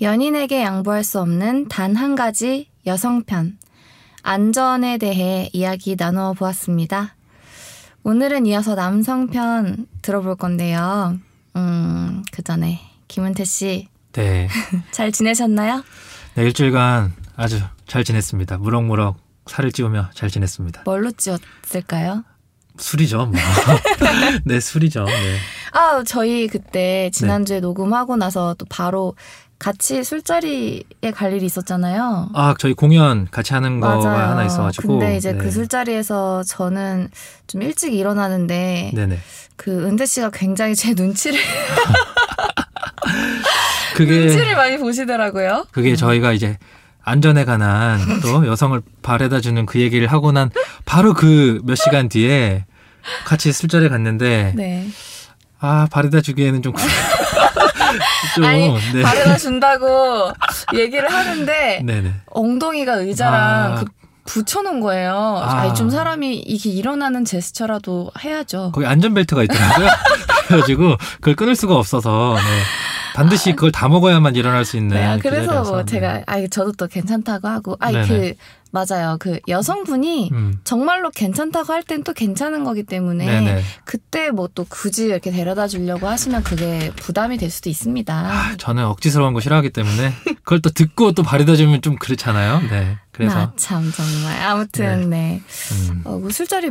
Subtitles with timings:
[0.00, 3.58] 연인에게 양보할 수 없는 단 한 가지 여성편.
[4.22, 7.14] 안전에 대해 이야기 나누어 보았습니다.
[8.04, 11.18] 오늘은 이어서 남성편 들어볼 건데요.
[11.56, 13.88] 음, 그 전에 김은태 씨.
[14.12, 14.48] 네.
[14.92, 15.82] 잘 지내셨나요?
[16.34, 18.58] 네, 일주일간 아주 잘 지냈습니다.
[18.58, 20.82] 무럭무럭 살을 찌우며 잘 지냈습니다.
[20.84, 22.24] 뭘로 찌웠을까요?
[22.78, 23.32] 술이죠, 뭐.
[24.44, 25.04] 네, 술이죠.
[25.04, 25.36] 네.
[25.72, 29.16] 아, 저희 그때 지난주에 녹음하고 나서 또 바로
[29.58, 32.30] 같이 술자리에 갈 일이 있었잖아요.
[32.32, 34.30] 아, 저희 공연 같이 하는 거가 맞아요.
[34.30, 34.98] 하나 있어가지고.
[34.98, 35.38] 근데 이제 네.
[35.38, 37.08] 그 술자리에서 저는
[37.48, 39.18] 좀 일찍 일어나는데 네네.
[39.56, 41.40] 그 은대 씨가 굉장히 제 눈치를
[43.94, 45.66] 그게 눈치를 많이 보시더라고요.
[45.72, 46.56] 그게 저희가 이제
[47.02, 50.50] 안전에 관한 또 여성을 바래다 주는 그 얘기를 하고 난
[50.84, 52.64] 바로 그 몇 시간 뒤에
[53.24, 54.88] 같이 술자리 갔는데 네.
[55.58, 56.72] 아 바래다 주기에는 좀
[58.34, 59.02] 좀, 아니 네.
[59.02, 60.32] 바래다 준다고
[60.74, 62.14] 얘기를 하는데 네네.
[62.26, 63.74] 엉덩이가 의자랑 아.
[63.76, 63.84] 그
[64.24, 65.14] 붙여놓은 거예요.
[65.42, 65.60] 아.
[65.60, 68.72] 아니 좀 사람이 이게 일어나는 제스처라도 해야죠.
[68.72, 69.88] 거기 안전벨트가 있더라고요.
[70.48, 72.42] 그래가지고 그걸 끊을 수가 없어서 네.
[73.14, 74.96] 반드시 그걸 다 먹어야만 일어날 수 있는.
[74.96, 75.62] 네, 아, 그 그래서.
[75.62, 75.84] 뭐 네.
[75.86, 78.06] 제가 아 저도 또 괜찮다고 하고 아 네네.
[78.08, 78.34] 그
[78.70, 80.58] 맞아요 그 여성분이 음.
[80.64, 83.62] 정말로 괜찮다고 할 땐 또 괜찮은 거기 때문에 네네.
[83.84, 88.14] 그때 뭐 또 굳이 이렇게 데려다 주려고 하시면 그게 부담이 될 수도 있습니다.
[88.14, 90.12] 아, 저는 억지스러운 거 싫어하기 때문에
[90.42, 92.60] 그걸 또 듣고 또 바래다 주면 좀 그렇잖아요.
[92.68, 92.98] 네.
[93.12, 95.42] 그래서 아, 참 정말 아무튼 네,
[95.90, 96.02] 음.
[96.04, 96.70] 어, 그 술자리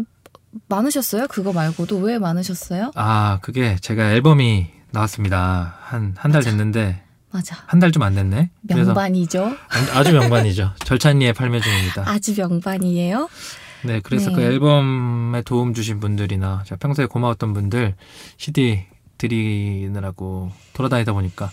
[0.70, 1.28] 많으셨어요?
[1.28, 2.92] 그거 말고도 왜 많으셨어요?
[2.96, 5.76] 아 그게 제가 앨범이 나왔습니다.
[5.82, 8.50] 한 한 달 됐는데 맞아 한 달 좀 안 됐네.
[8.62, 9.46] 명반이죠.
[9.46, 10.72] 아- 아주 명반이죠.
[10.86, 12.10] 절찬리에 팔매 중입니다.
[12.10, 13.30] 아주 명반이에요.
[13.84, 14.36] 네, 그래서 네.
[14.36, 17.96] 그 앨범에 도움 주신 분들이나 제가 평소에 고마웠던 분들
[18.38, 18.86] CD
[19.18, 21.50] 드리느라고 돌아다니다 보니까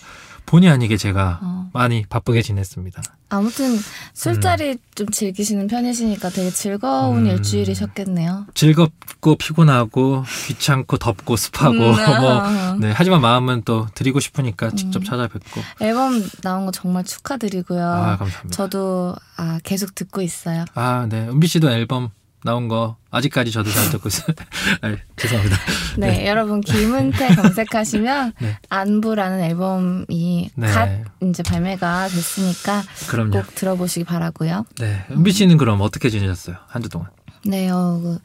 [0.46, 1.70] 본의 아니게 제가 어.
[1.72, 3.02] 많이 바쁘게 지냈습니다.
[3.30, 3.76] 아무튼
[4.12, 7.26] 술자리 좀 즐기시는 편이시니까 되게 즐거운 음.
[7.26, 8.46] 일주일이셨겠네요.
[8.54, 11.80] 즐겁고 피곤하고 귀찮고 덥고 습하고 음,
[12.20, 12.76] 뭐 아.
[12.78, 15.04] 네, 하지만 마음은 또 드리고 싶으니까 직접 음.
[15.04, 17.84] 찾아뵙고 앨범 나온 거 정말 축하드리고요.
[17.84, 18.50] 아 감사합니다.
[18.50, 20.64] 저도 아, 계속 듣고 있어요.
[20.74, 21.26] 아, 네.
[21.26, 22.10] 은비 씨도 앨범
[22.44, 24.26] 나온 거 아직까지 저도 잘 듣고 있어요.
[24.82, 25.56] 아, 죄송합니다.
[25.96, 28.58] 네, 여러분 김은태 검색하시면 네.
[28.68, 30.66] 안부라는 앨범이 네.
[30.70, 30.88] 갓
[31.22, 33.30] 이제 발매가 됐으니까 그럼요.
[33.30, 34.66] 꼭 들어보시기 바라고요.
[34.78, 35.04] 네.
[35.10, 36.56] 은비 씨는 그럼 어떻게 지내셨어요?
[36.68, 37.08] 한 주 동안?
[37.46, 38.18] 네, 어, 그,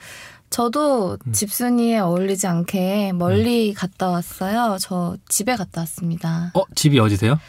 [0.49, 1.31] 저도 음.
[1.31, 4.77] 집순이에 어울리지 않게 멀리 갔다 왔어요.
[4.81, 6.51] 저 집에 갔다 왔습니다.
[6.55, 7.39] 어, 집이 어디세요?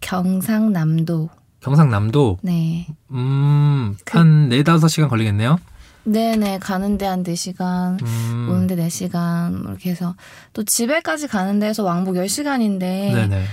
[0.00, 1.28] 경상남도.
[1.60, 2.38] 경상남도.
[2.42, 2.86] 네.
[3.10, 5.58] 음, 그- 한 네다섯 시간 걸리겠네요.
[6.06, 8.48] 네네, 가는데 한 4시간, 음.
[8.48, 10.14] 오는데 4시간, 이렇게 해서.
[10.52, 12.78] 또 집에까지 가는데 해서 왕복 10시간인데.
[12.80, 13.44] 네네.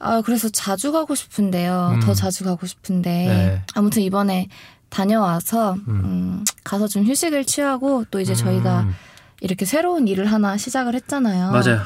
[0.00, 1.92] 아, 그래서 자주 가고 싶은데요.
[1.94, 2.00] 음.
[2.00, 3.10] 더 자주 가고 싶은데.
[3.10, 3.62] 네.
[3.74, 4.48] 아무튼 이번에
[4.88, 5.82] 다녀와서, 음.
[5.88, 8.88] 음, 가서 좀 휴식을 취하고 또 이제 음, 저희가
[9.40, 11.50] 이렇게 새로운 일을 하나 시작을 했잖아요.
[11.52, 11.80] 맞아요.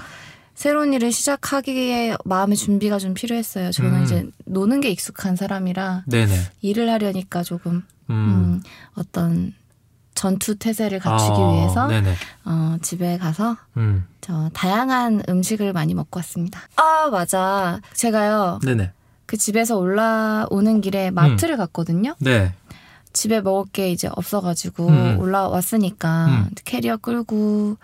[0.54, 3.70] 새로운 일을 시작하기에 마음의 준비가 좀 필요했어요.
[3.70, 4.04] 저는 음.
[4.04, 6.34] 이제 노는 게 익숙한 사람이라 네네.
[6.62, 8.14] 일을 하려니까 조금 음.
[8.14, 8.62] 음,
[8.94, 9.52] 어떤
[10.18, 12.12] 전투 태세를 갖추기 아, 위해서 네네.
[12.44, 14.04] 어, 집에 가서 음.
[14.20, 16.60] 저 다양한 음식을 많이 먹고 왔습니다.
[16.74, 18.90] 아 맞아, 제가요 네네.
[19.26, 22.16] 그 집에서 올라오는 길에 마트를 갔거든요.
[22.18, 22.52] 네.
[23.12, 25.20] 집에 먹을 게 이제 없어가지고 음.
[25.20, 26.50] 올라왔으니까 음.
[26.64, 27.76] 캐리어 끌고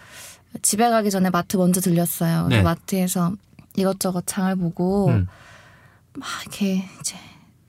[0.61, 2.49] 집에 가기 전에 마트 먼저 들렸어요.
[2.49, 2.63] 네.
[2.63, 3.33] 마트에서
[3.77, 5.29] 이것저것 장을 보고 음.
[6.15, 7.17] 막 이렇게 이제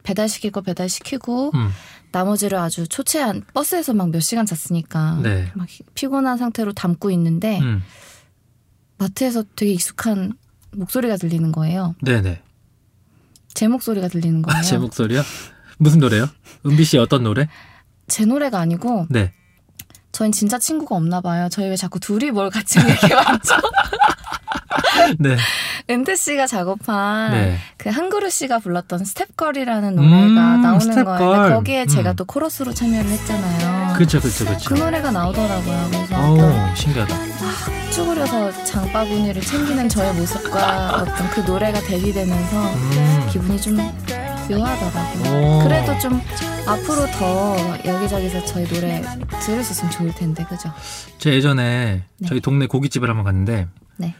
[0.02, 1.70] 배달 시킬 거 배달 시키고 음.
[2.16, 5.52] 나머지를 아주 초췌한 버스에서 막 몇 시간 잤으니까 네.
[5.56, 7.84] 막 피곤한 상태로 담고 있는데 음.
[8.98, 10.34] 마트에서 되게 익숙한
[10.72, 11.96] 목소리가 들리는 거예요.
[12.02, 12.42] 네네.
[13.54, 14.58] 제 목소리가 들리는 거예요.
[14.58, 15.24] 아, 제 목소리요?
[15.78, 16.28] 무슨 노래요?
[16.66, 17.50] 은비 씨 어떤 노래?
[18.08, 19.34] 제 노래가 아니고 네.
[20.16, 21.50] 저희는 진짜 친구가 없나 봐요.
[21.52, 23.56] 저희 왜 자꾸 둘이 뭘 같이 얘기 많죠?
[25.20, 25.36] 네.
[25.90, 27.58] 은태 씨가 작업한 네.
[27.78, 30.16] 그 한그루 씨가 불렀던 Step Girl이라는 노래가
[30.56, 31.18] 음, 나오는 Step Girl.
[31.18, 31.56] 거예요.
[31.56, 32.16] 거기에 제가 음.
[32.16, 33.94] 또 코러스로 참여를 했잖아요.
[33.98, 34.74] 그쵸, 그쵸, 그쵸.
[34.74, 35.88] 그 노래가 나오더라고요.
[35.92, 37.14] 그래서 오, 신기하다.
[37.14, 43.30] 막 쭈그려서 장바구니를 챙기는 저의 모습과 어떤 그 노래가 대비되면서 음.
[43.32, 43.76] 기분이 좀
[44.50, 45.46] 묘하더라고요.
[45.46, 45.64] 오.
[45.64, 46.22] 그래도 좀
[46.68, 49.02] 앞으로 더 여기저기서 저희 노래
[49.42, 50.72] 들을 수 있으면 좋을 텐데, 그죠?
[51.18, 52.28] 제 예전에 네.
[52.28, 54.16] 저희 동네 고깃집을 한번 갔는데 네.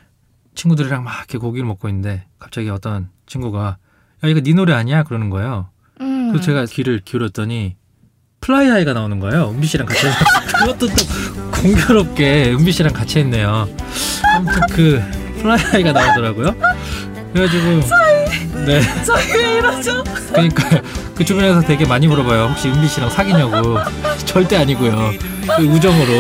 [0.56, 3.78] 친구들이랑 막 이렇게 고기를 먹고 있는데 갑자기 어떤 친구가
[4.24, 5.70] 야 이거 네 노래 아니야 그러는 거예요.
[6.02, 6.30] 음.
[6.30, 7.76] 그래서 제가 귀를 기울였더니
[8.42, 9.50] Fly High가 나오는 거예요.
[9.50, 10.02] 은비 씨랑 같이
[10.60, 10.96] 그것도 또
[11.62, 13.68] 공교롭게 은비 씨랑 같이 했네요.
[14.36, 15.02] 아무튼 그
[15.42, 16.56] Fly High가 나오더라고요.
[17.34, 17.82] 그래가지고
[18.66, 18.82] 네.
[19.06, 20.04] 저희 왜 이러죠?
[20.32, 20.82] 그러니까
[21.16, 22.48] 그 주변에서 되게 많이 물어봐요.
[22.48, 23.78] 혹시 은비 씨랑 사귀냐고.
[24.26, 25.12] 절대 아니고요.
[25.58, 26.14] 그 우정으로.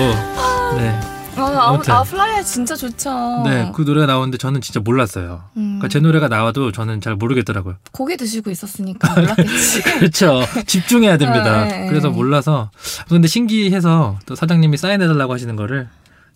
[0.77, 0.99] 네.
[1.37, 1.81] 아, 아.
[1.87, 3.43] 아 Fly High 진짜 좋죠.
[3.45, 3.71] 네.
[3.75, 5.43] 그 노래가 나오는데 저는 진짜 몰랐어요.
[5.57, 7.75] 음, 그러니까 제 노래가 나와도 저는 잘 모르겠더라고요.
[7.91, 9.81] 고기 드시고 있었으니까 몰랐겠지.
[9.99, 10.43] 그렇죠.
[10.65, 11.61] 집중해야 됩니다.
[11.61, 12.13] 아, 네, 그래서 네.
[12.15, 12.69] 몰라서.
[13.09, 15.89] 근데 신기해서 또 사장님이 사인해 달라고 하시는 거를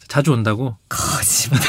[0.08, 0.76] 자주 온다고.
[0.90, 1.60] 거짓말.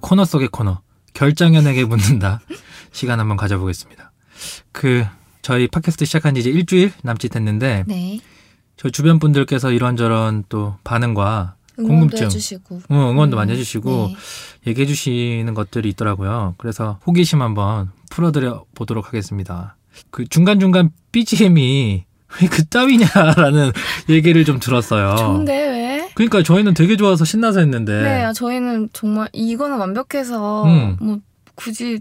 [0.00, 0.80] 코너 속의 코너.
[1.14, 2.40] 결장연에게 묻는다.
[2.92, 4.12] 시간 한번 가져보겠습니다.
[4.72, 5.04] 그,
[5.42, 8.20] 저희 팟캐스트 시작한 지 이제 일주일 남짓 했는데, 네.
[8.76, 12.26] 저희 주변 분들께서 이런저런 또 반응과 응원도 궁금증.
[12.26, 12.82] 해주시고.
[12.90, 14.08] 응, 응원도 음, 많이 해주시고,
[14.64, 14.70] 네.
[14.70, 16.54] 얘기해 주시는 것들이 있더라고요.
[16.58, 19.76] 그래서 호기심 한번 풀어드려 보도록 하겠습니다.
[20.10, 22.04] 그 중간 중간 BGM이
[22.40, 23.72] 왜 그따위냐라는
[24.08, 25.16] 얘기를 좀 들었어요.
[25.16, 25.89] 좋은데 왜?
[26.28, 28.02] 그러니까 저희는 되게 좋아서 신나서 했는데.
[28.02, 30.96] 네, 저희는 정말 이거는 완벽해서 음.
[31.00, 31.18] 뭐
[31.54, 32.00] 굳이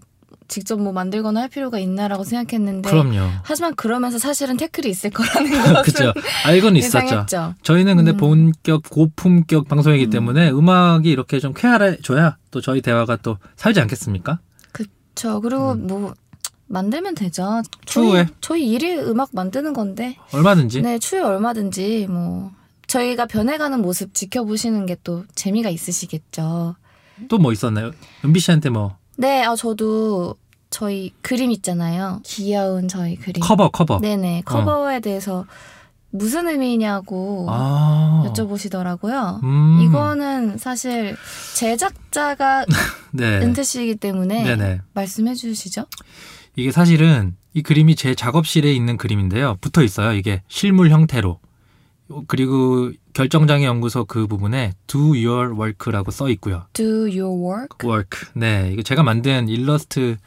[0.50, 3.30] 직접 뭐 만들거나 할 필요가 있나라고 생각했는데 그럼요.
[3.44, 6.14] 하지만 그러면서 사실은 태클이 있을 거라는 것은 그죠.
[6.46, 7.54] 알고는 있었죠.
[7.62, 8.18] 저희는 근데 음.
[8.18, 10.10] 본격 고품격 방송이기 음.
[10.10, 14.40] 때문에 음악이 이렇게 좀 쾌활해져야 또 저희 대화가 또 살지 않겠습니까?
[15.16, 15.88] 저 그리고 음.
[15.88, 16.14] 뭐
[16.68, 17.62] 만들면 되죠.
[17.86, 18.26] 추후에.
[18.26, 20.16] 저희, 저희 일이 음악 만드는 건데.
[20.34, 20.82] 얼마든지.
[20.82, 22.52] 네, 추후에 얼마든지 뭐
[22.90, 26.76] 저희가 변해가는 모습 지켜보시는 게 또 재미가 있으시겠죠.
[27.30, 27.92] 또 뭐 있었나요?
[28.26, 30.36] 은비 씨한테 뭐 네, 아 저도
[30.70, 32.22] 저희 그림 있잖아요.
[32.26, 33.42] 귀여운 저희 그림.
[33.42, 34.00] 커버 커버.
[34.00, 35.46] 네네 커버에 대해서
[36.12, 38.24] 무슨 의미냐고 아.
[38.28, 39.44] 여쭤보시더라고요.
[39.44, 39.80] 음.
[39.84, 41.16] 이거는 사실
[41.56, 42.66] 제작자가
[43.12, 43.40] 네.
[43.40, 44.82] 은퇴 씨이기 때문에 네네.
[44.94, 45.86] 말씀해 주시죠.
[46.56, 49.58] 이게 사실은 이 그림이 제 작업실에 있는 그림인데요.
[49.62, 50.14] 붙어 있어요.
[50.14, 51.40] 이게 실물 형태로.
[52.28, 56.66] 그리고 결정장애 연구소 그 부분에 do your work라고 써 있고요.
[56.74, 57.78] Do your work.
[57.88, 58.30] work.
[58.34, 60.18] 네, 이거 제가 만든 일러스트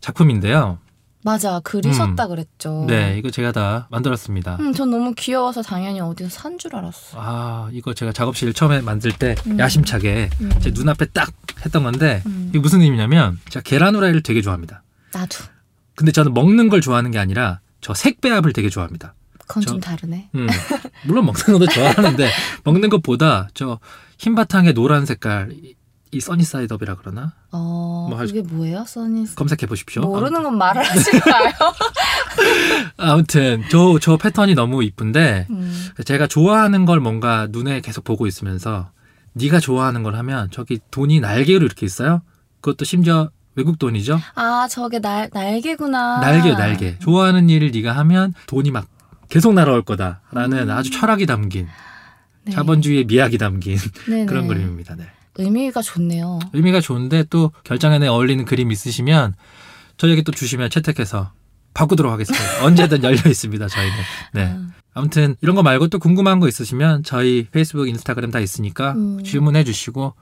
[0.00, 0.78] 작품인데요.
[1.22, 2.86] 맞아, 그리셨다 그랬죠.
[2.88, 4.56] 네, 이거 제가 다 만들었습니다.
[4.60, 7.18] 음, 전 너무 귀여워서 당연히 어디서 산 줄 알았어.
[7.20, 9.58] 아, 이거 제가 작업실 처음에 만들 때 음.
[9.58, 10.50] 야심차게 음.
[10.60, 11.30] 제 눈앞에 딱
[11.64, 12.46] 했던 건데 음.
[12.48, 14.82] 이게 무슨 의미냐면 제가 계란 후라이를 되게 좋아합니다.
[15.12, 15.36] 나도.
[15.94, 19.14] 근데 저는 먹는 걸 좋아하는 게 아니라 저 색배합을 되게 좋아합니다.
[19.50, 20.30] 그건 저- 좀 다르네.
[20.34, 20.46] 음,
[21.06, 22.30] 물론 먹는 것도 좋아하는데
[22.64, 23.78] 먹는 것보다 저
[24.18, 25.74] 흰 바탕에 노란 색깔 이-
[26.12, 29.34] 이 써니사이드업이라 그러나 어, 뭐 할- 그게 뭐예요, 써니?
[29.34, 30.02] 검색해 보십시오.
[30.02, 31.52] 모르는 건 말을 하지 마요.
[32.96, 35.88] 아무튼 저저 패턴이 너무 이쁜데 음.
[36.04, 38.90] 제가 좋아하는 걸 뭔가 눈에 계속 보고 있으면서
[39.34, 42.22] 네가 좋아하는 걸 하면 저기 돈이 날개로 이렇게 있어요.
[42.60, 44.20] 그것도 심지어 외국 돈이죠.
[44.34, 46.20] 아, 저게 날 날개구나.
[46.20, 46.98] 날개 날개.
[46.98, 48.86] 좋아하는 일을 네가 하면 돈이 막
[49.30, 50.70] 계속 날아올 거다라는 음.
[50.70, 51.68] 아주 철학이 담긴
[52.44, 52.52] 네.
[52.52, 54.26] 자본주의의 미학이 담긴 네네.
[54.26, 54.96] 그런 그림입니다.
[54.96, 55.06] 네.
[55.36, 56.40] 의미가 좋네요.
[56.52, 59.34] 의미가 좋은데 또 결장안에 어울리는 그림 있으시면
[59.96, 61.32] 저에게 또 주시면 채택해서
[61.72, 62.44] 바꾸도록 하겠습니다.
[62.66, 63.68] 언제든 열려 있습니다.
[63.68, 63.96] 저희는.
[64.34, 64.44] 네.
[64.46, 69.22] 아, 아무튼 이런 거 말고 또 궁금한 거 있으시면 저희 페이스북, 인스타그램 다 있으니까 음.
[69.22, 70.14] 질문해 주시고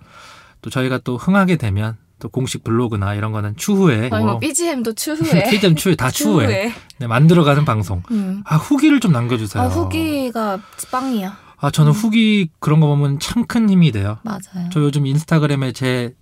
[0.60, 5.44] 또 저희가 또 흥하게 되면 또 공식 블로그나 이런 거는 추후에 아니 뭐 BGM도 추후에.
[5.50, 8.02] 피점 추후에 다 추후에 네, 만들어가는 방송.
[8.10, 8.42] 음.
[8.44, 9.62] 아 후기를 좀 남겨주세요.
[9.62, 10.58] 아, 후기가
[10.90, 11.36] 빵이야.
[11.60, 11.92] 아 저는 음.
[11.92, 14.18] 후기 그런 거 보면 참 큰 힘이 돼요.
[14.24, 14.68] 맞아요.
[14.72, 16.14] 저 요즘 인스타그램에 제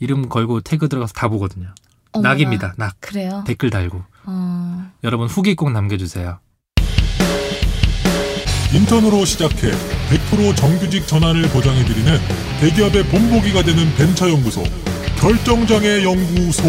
[0.00, 1.68] 이름 걸고 태그 들어가서 다 보거든요.
[2.12, 2.30] 어머나.
[2.30, 2.74] 낙입니다.
[2.76, 2.96] 낙.
[3.00, 3.44] 그래요?
[3.46, 4.02] 댓글 달고.
[4.24, 4.90] 어.
[5.04, 6.38] 여러분 후기 꼭 남겨주세요.
[8.74, 9.70] 인턴으로 시작해
[10.30, 12.18] 100% 정규직 전환을 보장해드리는
[12.60, 14.62] 대기업의 본보기가 되는 벤처연구소
[15.22, 16.64] 결정장애 연구소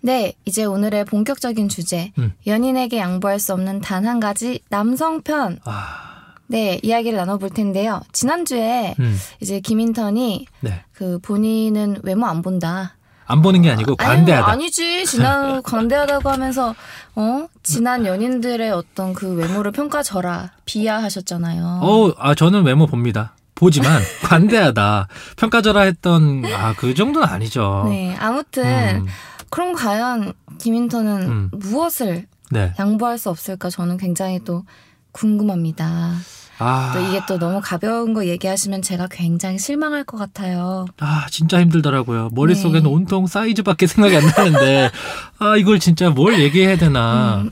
[0.00, 2.12] 네, 이제 오늘의 본격적인 주제.
[2.18, 2.32] 음.
[2.46, 5.58] 연인에게 양보할 수 없는 단 한 가지 남성편.
[5.64, 8.02] 아, 네, 이야기를 나눠볼 텐데요.
[8.12, 10.84] 지난주에 음, 이제 김인턴이 네.
[10.92, 12.95] 그 본인은 외모 안 본다.
[13.26, 14.46] 안 보는 게 아니고 관대하다.
[14.46, 15.04] 아유, 아니 지.
[15.04, 16.74] 지난 관대하다고 하면서
[17.14, 21.80] 어 지난 연인들의 어떤 그 외모를 평가져라 비하하셨잖아요.
[21.82, 23.34] 어, 아 저는 외모 봅니다.
[23.54, 25.08] 보지만 관대하다.
[25.36, 27.86] 평가절하 했던 아 그 정도는 아니죠.
[27.88, 28.64] 네, 아무튼
[29.02, 29.06] 음,
[29.50, 31.50] 그럼 과연 김인턴은 음.
[31.52, 32.72] 무엇을 네.
[32.78, 33.70] 양보할 수 없을까?
[33.70, 34.64] 저는 굉장히 또
[35.12, 36.12] 궁금합니다.
[36.58, 40.86] 아, 또 이게 또 너무 가벼운 거 얘기하시면 제가 굉장히 실망할 것 같아요.
[40.98, 42.30] 아 진짜 힘들더라고요.
[42.32, 42.88] 머릿속에는 네.
[42.88, 44.90] 온통 사이즈밖에 생각이 안 나는데
[45.38, 47.42] 아 이걸 진짜 뭘 얘기해야 되나.
[47.42, 47.50] 음.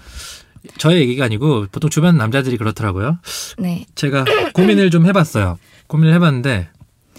[0.79, 3.19] 저의 얘기가 아니고 보통 주변 남자들이 그렇더라고요.
[3.59, 5.59] 네, 제가 고민을 좀 해봤어요.
[5.89, 6.69] 고민을 해봤는데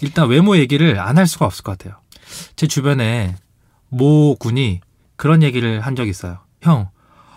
[0.02, 2.00] 일단 외모 얘기를 안 할 수가 없을 것 같아요.
[2.56, 3.36] 제 주변에
[3.88, 4.80] 모 군이
[5.14, 6.38] 그런 얘기를 한 적이 있어요.
[6.60, 6.88] 형,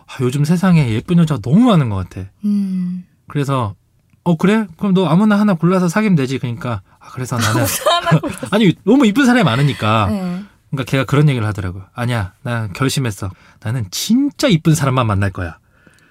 [0.07, 2.27] 아, 요즘 세상에 예쁜 여자가 너무 많은 것 같아.
[2.43, 3.05] 음.
[3.27, 3.75] 그래서
[4.23, 4.67] 어 그래?
[4.77, 6.39] 그럼 너 아무나 하나 골라서 사귀면 되지.
[6.39, 7.65] 그러니까 아 그래서 나는
[8.51, 10.43] 아니 너무 이쁜 사람이 많으니까 네.
[10.69, 11.81] 그러니까 걔가 그런 얘기를 하더라고.
[11.93, 13.31] 아니야, 난 결심했어.
[13.61, 15.57] 나는 진짜 이쁜 사람만 만날 거야.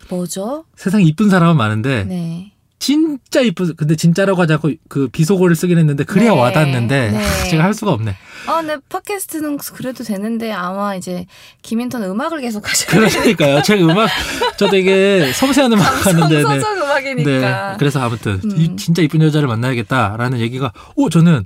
[0.08, 0.64] 뭐죠?
[0.76, 2.52] 세상에 이쁜 사람은 많은데 네.
[2.78, 6.38] 진짜 이쁜 근데 진짜라고 하지 않고 그 비속어를 쓰긴 했는데 그래야 네.
[6.40, 7.24] 와닿는데 네.
[7.50, 8.14] 제가 할 수가 없네.
[8.46, 11.26] 아, 근데 팟캐스트는 그래도 되는데 아마 이제
[11.62, 13.06] 김인턴 음악을 계속 돼요.
[13.08, 13.62] 그러니까요.
[13.62, 14.08] 제가 음악
[14.56, 16.42] 저 되게 섬세한 음악 하는데 네.
[16.42, 17.30] 음악이니까.
[17.72, 17.76] 네.
[17.78, 18.56] 그래서 아무튼 음.
[18.56, 21.44] 이 진짜 이쁜 여자를 만나야겠다라는 얘기가 오 저는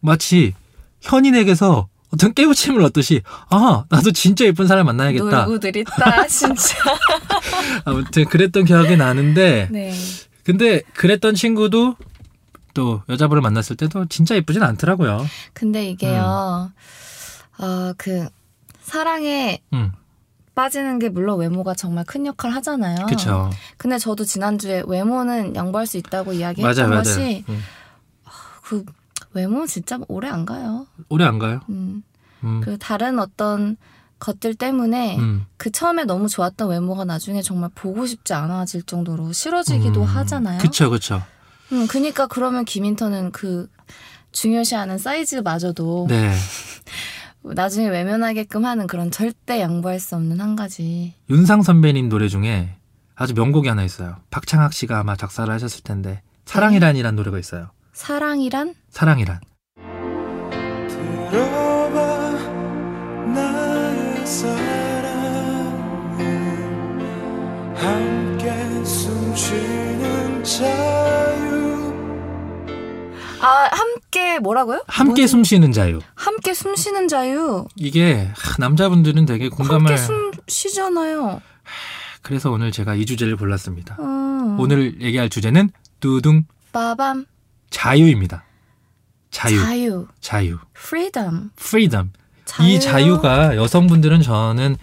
[0.00, 0.52] 마치
[1.00, 5.46] 현인에게서 어떤 깨우침을 얻듯이 아 나도 진짜 예쁜 사람 만나야겠다.
[5.46, 6.76] 놀고 들있다 진짜.
[7.84, 9.92] 아무튼 그랬던 기억이 나는데 네.
[10.46, 11.96] 근데 그랬던 친구도
[12.72, 15.26] 또 여자분을 만났을 때도 진짜 예쁘진 않더라고요.
[15.52, 16.70] 근데 이게요.
[17.58, 18.28] 어, 그
[18.80, 19.90] 사랑에 음,
[20.54, 23.06] 빠지는 게 물론 외모가 정말 큰 역할 하잖아요.
[23.06, 23.50] 그렇죠.
[23.76, 27.02] 근데 저도 지난주에 외모는 양보할 수 있다고 맞아요, 이야기했던 맞아요.
[27.02, 27.60] 것이 음.
[28.62, 28.84] 그
[29.32, 30.86] 외모 진짜 오래 안 가요.
[31.08, 31.60] 오래 안 가요.
[31.70, 32.04] 음.
[32.44, 33.76] 음, 그 다른 어떤
[34.18, 35.46] 것들 때문에 음.
[35.56, 40.58] 그 처음에 너무 좋았던 외모가 나중에 정말 보고 싶지 않아질 정도로 싫어지기도 음, 하잖아요.
[40.58, 41.22] 그쵸, 그쵸.
[41.72, 43.68] 음, 그니까 그러면 김인턴은 그
[44.32, 46.32] 중요시하는 사이즈마저도 네.
[47.42, 51.14] 나중에 외면하게끔 하는 그런 절대 양보할 수 없는 한 가지.
[51.30, 52.76] 윤상 선배님 노래 중에
[53.14, 54.16] 아주 명곡이 하나 있어요.
[54.30, 57.70] 박창학 씨가 아마 작사를 하셨을 텐데 사랑이란이란 노래가 있어요.
[57.92, 58.74] 사랑이란?
[58.90, 59.40] 사랑이란.
[67.76, 71.94] 함께 숨쉬는 자유
[73.40, 74.82] 아, 함께 뭐라고요?
[74.88, 75.28] 함께 뭐지?
[75.28, 76.00] 숨 쉬는 자유.
[76.16, 77.66] 함께 숨 쉬는 자유.
[77.76, 81.40] 이게 하, 남자분들은 되게 공감을 함께 숨 쉬잖아요.
[82.22, 83.96] 그래서 오늘 제가 이 주제를 골랐습니다.
[84.00, 84.56] 어.
[84.58, 87.26] 오늘 얘기할 주제는 뚜둥 빠밤.
[87.70, 88.42] 자유입니다.
[89.30, 90.06] 자유, 자유.
[90.18, 91.50] 자유, freedom.
[91.60, 92.10] freedom.
[92.46, 92.68] 자유.
[92.68, 94.76] 이 자유가 여성분들은 저는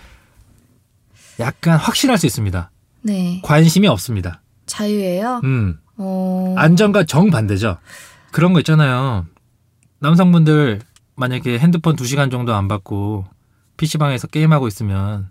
[1.40, 2.70] 약간 확신할 수 있습니다.
[3.02, 3.42] 네.
[3.44, 4.42] 관심이 없습니다.
[4.68, 5.42] 자유예요.
[5.44, 6.54] 음, 어.
[6.58, 7.78] 안전과 정반대죠.
[8.32, 9.26] 그런 거 있잖아요.
[10.00, 10.82] 남성분들
[11.16, 13.26] 만약에 핸드폰 2시간 정도 안 받고
[13.78, 15.30] PC방에서 게임하고 있으면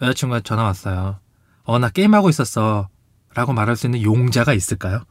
[0.00, 1.18] 여자친구가 전화 왔어요.
[1.64, 2.88] 어, 나 게임하고 있었어.
[3.34, 5.04] 라고 말할 수 있는 용자가 있을까요?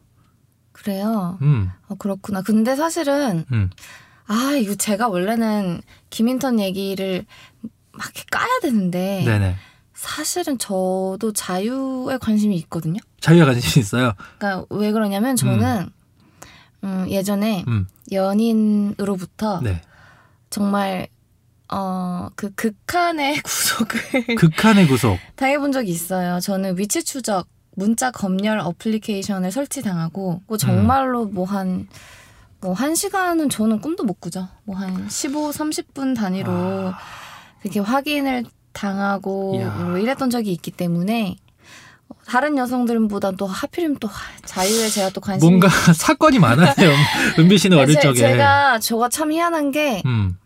[0.73, 1.37] 그래요.
[1.41, 2.41] 음, 어, 그렇구나.
[2.41, 3.69] 근데 사실은 음.
[4.31, 7.25] 아, 이거 제가 원래는 김인턴 얘기를
[7.91, 9.55] 막 이렇게 까야 되는데 네네.
[9.93, 13.01] 사실은 저도 자유에 관심이 있거든요.
[13.19, 14.13] 자유가 관심이 있어요.
[14.37, 15.89] 그러니까 왜 그러냐면 저는
[16.85, 19.81] 음, 예전에 음, 연인으로부터 네.
[20.49, 21.09] 정말
[21.67, 25.19] 어, 그 극한의 구속을 극한의 구속.
[25.35, 26.39] 당해본 적이 있어요.
[26.39, 31.89] 저는 위치 추적 문자 검열 어플리케이션을 설치당하고 뭐 정말로 뭐한
[32.61, 34.47] 뭐 한 시간은 저는 꿈도 못 꾸죠.
[34.65, 36.93] 뭐 한 15, 30분 단위로
[37.63, 39.69] 이렇게 확인을 당하고 이야.
[39.69, 41.35] 뭐 이랬던 적이 있기 때문에
[42.27, 44.09] 다른 여성들보다 또 하필이면 또
[44.45, 46.73] 자유에 제가 또 관심이 뭔가 사건이 많아요.
[47.39, 48.19] 은비 씨는 어릴 제- 적에.
[48.19, 50.37] 제가 저가 참 희한한 게 음,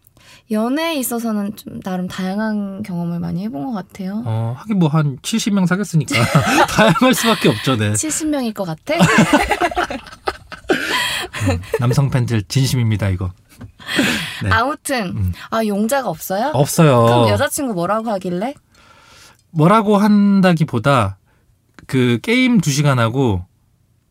[0.51, 4.23] 연애에 있어서는 좀 나름 다양한 경험을 많이 해본 것 같아요.
[4.25, 6.15] 어, 하긴 뭐 한 70명 사귀었으니까
[6.69, 7.91] 다양할 수밖에 없죠, 네.
[7.93, 8.95] 70명일 것 같아?
[11.53, 13.31] 음, 남성 팬들 진심입니다, 이거.
[14.43, 14.49] 네.
[14.49, 15.33] 아무튼 음.
[15.49, 16.51] 아 용자가 없어요?
[16.53, 17.05] 없어요.
[17.05, 18.53] 그럼 여자친구 뭐라고 하길래?
[19.51, 21.17] 뭐라고 한다기보다
[21.87, 23.45] 그 게임 2시간 하고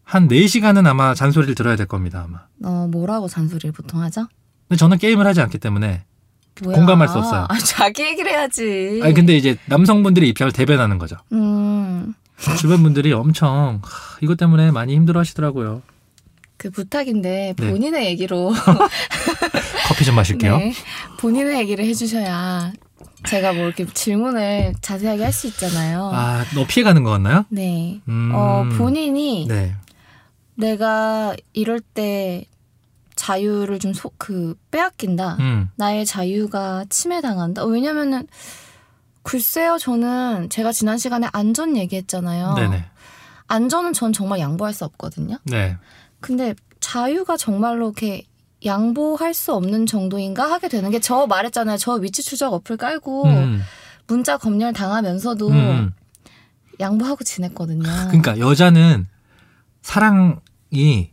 [0.02, 2.40] 한 4시간은 아마 잔소리를 들어야 될 겁니다, 아마.
[2.64, 4.26] 어 뭐라고 잔소리를 보통 하죠?
[4.68, 6.04] 근데 저는 게임을 하지 않기 때문에
[6.62, 6.76] 뭐야?
[6.76, 7.46] 공감할 수 없어요.
[7.48, 9.00] 아, 자기 얘기를 해야지.
[9.02, 11.16] 아니 근데 이제 남성분들의 입장을 대변하는 거죠.
[11.32, 12.14] 음,
[12.58, 15.82] 주변 분들이 엄청 하, 이것 때문에 많이 힘들어 하시더라고요.
[16.56, 17.70] 그 부탁인데 네.
[17.70, 18.52] 본인의 얘기로
[19.88, 20.56] 커피 좀 마실게요.
[20.58, 20.72] 네,
[21.18, 22.72] 본인의 얘기를 해주셔야
[23.26, 26.10] 제가 뭐 이렇게 질문을 자세하게 할 수 있잖아요.
[26.12, 27.44] 아, 너 피해가는 거 같나요?
[27.48, 28.00] 네.
[28.08, 28.30] 음.
[28.34, 29.74] 어, 본인이 네.
[30.54, 32.44] 내가 이럴 때
[33.16, 35.36] 자유를 좀 소, 그 빼앗긴다.
[35.40, 35.68] 음.
[35.76, 37.64] 나의 자유가 침해당한다.
[37.64, 38.26] 어, 왜냐면은
[39.22, 42.54] 글쎄요, 저는 제가 지난 시간에 안전 얘기했잖아요.
[42.54, 42.84] 네네.
[43.46, 45.38] 안전은 전 정말 양보할 수 없거든요.
[45.44, 45.76] 네.
[46.24, 48.22] 근데 자유가 정말로 이렇게
[48.64, 51.76] 양보할 수 없는 정도인가 하게 되는 게 저 말했잖아요.
[51.76, 53.60] 저 위치 추적 어플 깔고 음.
[54.06, 55.92] 문자 검열 당하면서도 음.
[56.80, 57.82] 양보하고 지냈거든요.
[58.08, 59.06] 그러니까 여자는
[59.82, 61.10] 사랑이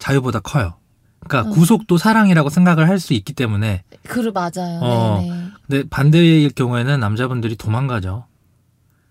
[0.00, 0.74] 자유보다 커요.
[1.20, 1.54] 그러니까 어.
[1.54, 4.80] 구속도 사랑이라고 생각을 할 수 있기 때문에 그 맞아요.
[4.82, 5.20] 어.
[5.20, 5.42] 네네.
[5.68, 8.26] 근데 반대일 경우에는 남자분들이 도망가죠.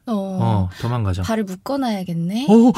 [0.08, 0.14] 어.
[0.42, 1.22] 어, 도망가죠.
[1.24, 2.48] 발을 묶어놔야겠네.
[2.50, 2.74] 오, 오,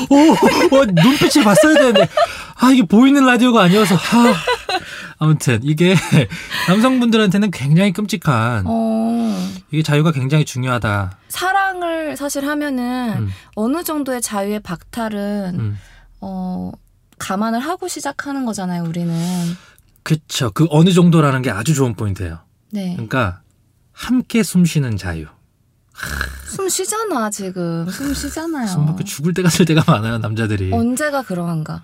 [0.71, 2.07] 오, 눈빛을 봤어야 되는데,
[2.55, 4.33] 아, 이게 보이는 라디오가 아니어서, 아.
[5.19, 5.95] 아무튼, 이게
[6.67, 9.49] 남성분들한테는 굉장히 끔찍한, 어.
[9.71, 11.17] 이게 자유가 굉장히 중요하다.
[11.29, 15.79] 사랑을 사실 하면은 음, 어느 정도의 자유의 박탈은 음.
[16.21, 16.71] 어
[17.17, 18.83] 감안을 하고 시작하는 거잖아요.
[18.83, 19.13] 우리는.
[20.03, 20.51] 그쵸.
[20.51, 22.39] 그 어느 정도라는 게 아주 좋은 포인트예요.
[22.71, 22.91] 네.
[22.93, 23.41] 그러니까,
[23.93, 25.25] 함께 숨 쉬는 자유.
[26.47, 27.87] 숨 쉬잖아 지금.
[27.89, 28.67] 숨 쉬잖아요.
[28.67, 30.71] 숨 막혀 죽을 때가 될 때가 많아요, 남자들이.
[30.73, 31.83] 언제가 그러한가?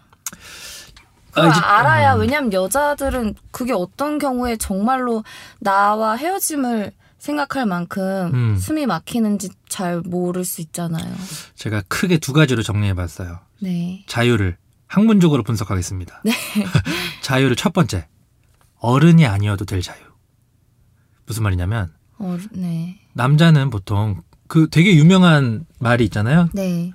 [1.32, 2.22] 아, 그걸 이제- 알아야 음.
[2.22, 5.24] 왜냐면 여자들은 그게 어떤 경우에 정말로
[5.60, 8.58] 나와 헤어짐을 생각할 만큼 음.
[8.58, 11.14] 숨이 막히는지 잘 모를 수 있잖아요.
[11.56, 13.40] 제가 크게 두 가지로 정리해 봤어요.
[13.62, 14.04] 네.
[14.08, 16.22] 자유를 학문적으로 분석하겠습니다.
[16.26, 16.32] 네.
[17.22, 18.08] 자유를 첫 번째.
[18.80, 20.00] 어른이 아니어도 될 자유.
[21.26, 23.00] 무슨 말이냐면 어, 네.
[23.14, 26.50] 남자는 보통 그 되게 유명한 말이 있잖아요.
[26.54, 26.94] 네.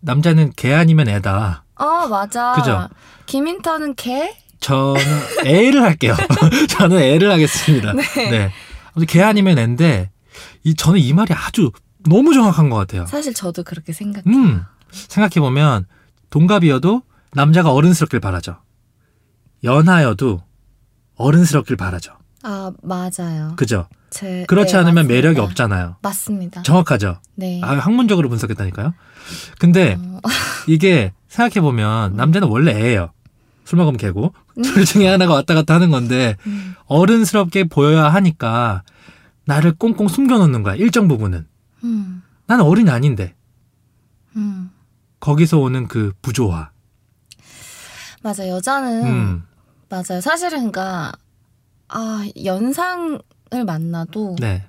[0.00, 1.64] 남자는 개 아니면 애다.
[1.76, 2.52] 어, 맞아.
[2.54, 2.88] 그죠?
[3.26, 4.36] 김인턴은 개?
[4.60, 5.00] 저는
[5.44, 6.14] 애를 할게요.
[6.68, 7.92] 저는 애를 하겠습니다.
[7.92, 8.52] 네.
[8.92, 10.10] 아무튼 개 아니면 애인데
[10.64, 11.70] 이 저는 이 말이 아주
[12.08, 13.06] 너무 정확한 것 같아요.
[13.06, 14.24] 사실 저도 그렇게 생각해요.
[14.26, 14.62] 음.
[14.90, 15.86] 생각해 보면
[16.30, 18.58] 동갑이어도 남자가 어른스럽길 바라죠.
[19.64, 20.42] 연하여도
[21.16, 22.12] 어른스럽길 바라죠.
[22.42, 23.54] 아, 맞아요.
[23.56, 23.88] 그죠?
[24.12, 25.14] 제, 그렇지 네, 않으면 맞습니다.
[25.14, 25.96] 매력이 없잖아요.
[26.02, 26.62] 맞습니다.
[26.62, 27.18] 정확하죠?
[27.34, 27.60] 네.
[27.64, 28.92] 아, 학문적으로 분석했다니까요.
[29.58, 30.20] 근데 어,
[30.68, 33.10] 이게 생각해 보면 남자는 원래 애예요.
[33.64, 38.82] 술 먹으면 개고 둘 중에 하나가 왔다 갔다 하는 건데 음, 어른스럽게 보여야 하니까
[39.46, 40.74] 나를 꽁꽁 숨겨놓는 거야.
[40.74, 41.46] 일정 부분은.
[41.84, 43.34] 음, 나는 어른이 아닌데
[44.36, 44.70] 음.
[45.20, 46.70] 거기서 오는 그 부조화.
[48.22, 48.46] 맞아.
[48.46, 49.42] 여자는 음,
[49.88, 50.20] 맞아요.
[50.20, 51.12] 사실은 그러니까
[51.88, 53.20] 아 연상을
[53.64, 54.64] 만나도 네.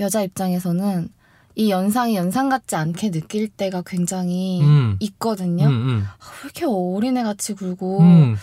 [0.00, 1.08] 여자 입장에서는
[1.54, 5.66] 이 연상이 연상 같지 않게 느낄 때가 굉장히 음, 있거든요.
[5.66, 8.36] 음, 음, 아, 왜 이렇게 어린애 같이 굴고 음,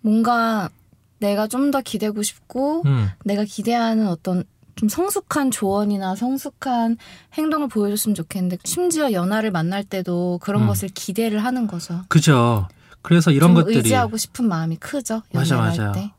[0.00, 0.70] 뭔가
[1.18, 3.08] 내가 좀 더 기대고 싶고 음.
[3.24, 4.44] 내가 기대하는 어떤
[4.76, 6.96] 좀 성숙한 조언이나 성숙한
[7.34, 10.66] 행동을 보여줬으면 좋겠는데 심지어 연하를 만날 때도 그런 음.
[10.66, 12.02] 것을 기대를 하는 거죠.
[12.08, 12.66] 그죠.
[13.02, 15.22] 그래서 이런 좀 것들이 의지하고 싶은 마음이 크죠.
[15.32, 15.60] 맞아.
[15.62, 16.12] 할 때.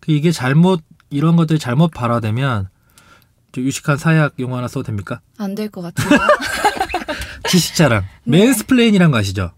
[0.00, 0.82] 그 이게 잘못
[1.14, 2.68] 이런 것들이 잘못 발화되면
[3.52, 5.20] 좀 유식한 사회학 용어 하나 써도 됩니까?
[5.38, 6.18] 안 될 것 같아요.
[7.48, 8.38] 지식자랑 네.
[8.38, 9.52] mansplain이란 거 아시죠?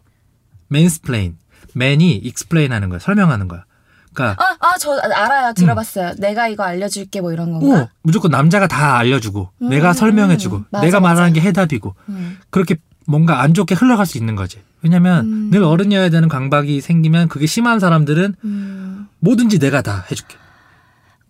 [0.68, 1.36] mansplain.
[1.74, 2.98] man이 explain 하는 거야.
[2.98, 3.64] 설명하는 거야.
[4.12, 5.52] 그러니까 아, 아, 저 알아요.
[5.54, 6.14] 들어봤어요.
[6.18, 7.90] 내가 이거 알려줄게 뭐 이런 오, 건가?
[8.02, 11.34] 무조건 남자가 다 알려주고 음, 내가 설명해주고 맞아, 내가 말하는 맞아.
[11.34, 12.38] 게 해답이고 음.
[12.50, 14.60] 그렇게 뭔가 안 좋게 흘러갈 수 있는 거지.
[14.82, 15.50] 왜냐면 음.
[15.50, 19.08] 늘 어른이어야 되는 강박이 생기면 그게 심한 사람들은 음.
[19.20, 20.36] 뭐든지 내가 다 해줄게.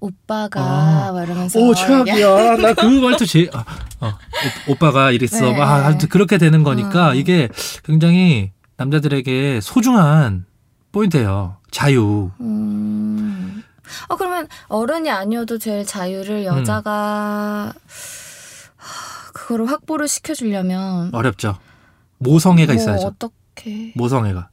[0.01, 1.13] 오빠가 아.
[1.13, 2.57] 막 이러면서 오 최악이야.
[2.59, 3.65] 나 그 말투 제일 아,
[4.01, 4.13] 어,
[4.69, 5.41] 오, 빠가 이랬어.
[5.53, 5.57] 네.
[5.57, 7.17] 막 아무튼 그렇게 되는 거니까 음.
[7.17, 7.49] 이게
[7.85, 10.45] 굉장히 남자들에게 소중한
[10.93, 11.57] 포인트예요.
[11.71, 12.31] 자유.
[12.41, 13.63] 음.
[14.09, 17.73] 아 그러면 어른이 아니어도 될 자유를 여자가
[18.77, 21.57] 하, 그거를 확보를 시켜주려면 어렵죠.
[22.19, 23.07] 모성애가 뭐 있어야죠.
[23.07, 24.49] 어떻게 모성애가.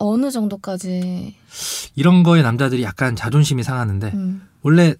[0.00, 1.34] 어느 정도까지
[1.94, 4.48] 이런 거에 남자들이 약간 자존심이 상하는데 음.
[4.62, 4.94] 원래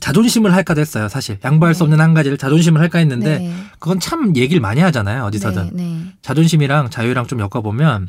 [0.00, 1.08] 자존심을 할까 했어요.
[1.08, 3.54] 사실 양보할 수 없는 한 가지를 자존심을 할까 했는데 네.
[3.78, 5.24] 그건 참 얘기를 많이 하잖아요.
[5.24, 6.12] 어디서든 네, 네.
[6.22, 8.08] 자존심이랑 자유랑 좀 엮어보면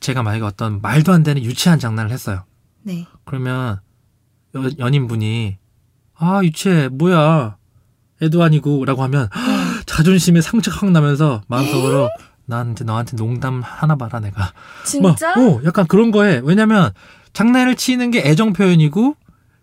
[0.00, 2.42] 제가 만약에 어떤 말도 안 되는 유치한 장난을 했어요.
[2.82, 3.06] 네.
[3.24, 3.78] 그러면
[4.56, 5.58] 여- 연인분이
[6.16, 7.56] 아 유치해 뭐야
[8.20, 9.28] 애도 아니고라고 하면
[9.86, 12.08] 자존심에 상처가 확 나면서 마음속으로
[12.46, 14.52] 나한테 너한테 농담 하나 봐라 내가
[14.84, 15.34] 진짜?
[15.34, 16.90] 막, 어, 약간 그런 거에 왜냐면
[17.32, 19.16] 장난을 치는 게 애정 표현이고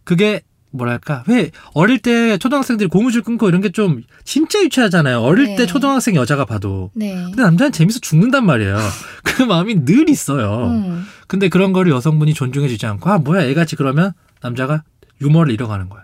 [0.04, 5.56] 그게 뭐랄까 왜 어릴 때 초등학생들이 고무줄 끊고 이런 게 좀 진짜 유치하잖아요 어릴 네.
[5.56, 7.14] 때 초등학생 여자가 봐도 네.
[7.16, 8.78] 근데 남자는 재밌어 죽는단 말이에요
[9.24, 11.06] 그 마음이 늘 있어요 음.
[11.28, 14.84] 근데 그런 거를 여성분이 존중해주지 않고 아 뭐야 애같이 그러면 남자가
[15.22, 16.04] 유머를 잃어가는 거야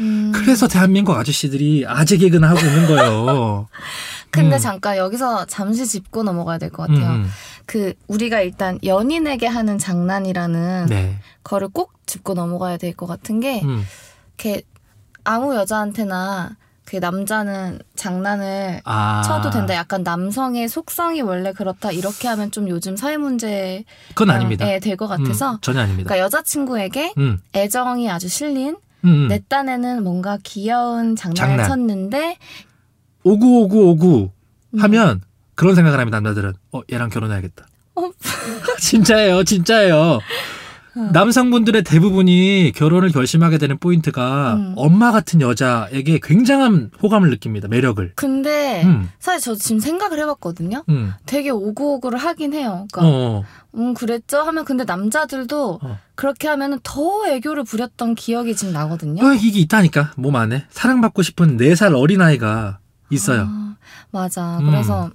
[0.00, 0.32] 음.
[0.34, 3.68] 그래서 대한민국 아저씨들이 아재 개그나 하고 있는 거예요
[4.30, 4.60] 근데 음.
[4.60, 7.10] 잠깐 여기서 잠시 짚고 넘어가야 될 것 같아요.
[7.16, 7.28] 음,
[7.66, 13.60] 그 우리가 일단 연인에게 하는 장난이라는 네 거를 꼭 짚고 넘어가야 될 것 같은 게
[13.62, 13.84] 음.
[14.36, 14.62] 이렇게
[15.24, 19.74] 아무 여자한테나 그 남자는 장난을 아 쳐도 된다.
[19.74, 21.92] 약간 남성의 속성이 원래 그렇다.
[21.92, 27.14] 이렇게 하면 좀 요즘 사회 문제 그건 아닙니다 될것 같아서 음, 전혀 아닙니다 그러니까 여자친구에게
[27.18, 29.28] 음, 애정이 아주 실린 음, 음.
[29.28, 31.68] 내 딴에는 뭔가 귀여운 장난을 장난.
[31.68, 32.36] 쳤는데
[33.22, 34.30] 오구 오구 오구
[34.74, 34.80] 음.
[34.80, 35.20] 하면
[35.54, 38.10] 그런 생각을 합니다 남자들은 어 얘랑 결혼해야겠다 어?
[38.80, 40.20] 진짜예요 진짜예요
[41.12, 44.72] 남성분들의 대부분이 결혼을 결심하게 되는 포인트가 음.
[44.76, 47.68] 엄마 같은 여자에게 굉장한 호감을 느낍니다.
[47.68, 48.12] 매력을.
[48.16, 49.08] 근데 음.
[49.20, 50.82] 사실 저 지금 생각을 해봤거든요.
[50.88, 51.12] 음.
[51.26, 52.88] 되게 오구오구를 하긴 해요.
[52.92, 53.44] 그러니까 어.
[53.76, 55.98] 음 그랬죠 하면 근데 남자들도 어.
[56.16, 59.24] 그렇게 하면은 더 애교를 부렸던 기억이 지금 나거든요.
[59.24, 62.79] 어, 이게 있다니까 몸 안에 사랑받고 싶은 네 살 어린 아이가
[63.10, 63.46] 있어요.
[63.48, 63.76] 아,
[64.10, 64.58] 맞아.
[64.58, 64.66] 음.
[64.66, 65.10] 그래서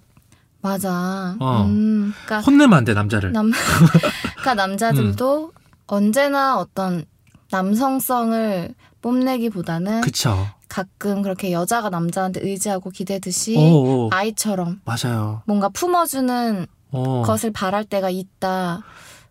[0.61, 1.35] 맞아.
[1.39, 1.63] 어.
[1.65, 3.31] 음, 그러니까 혼내면 안 돼 남자를.
[3.31, 3.51] 남,
[4.37, 5.51] 그러니까 남자들도 음.
[5.87, 7.05] 언제나 어떤
[7.51, 10.47] 남성성을 뽐내기보다는 그쵸.
[10.67, 14.09] 가끔 그렇게 여자가 남자한테 의지하고 기대듯이 오, 오.
[14.11, 15.43] 아이처럼 맞아요.
[15.45, 17.21] 뭔가 품어주는 어.
[17.23, 18.81] 것을 바랄 때가 있다.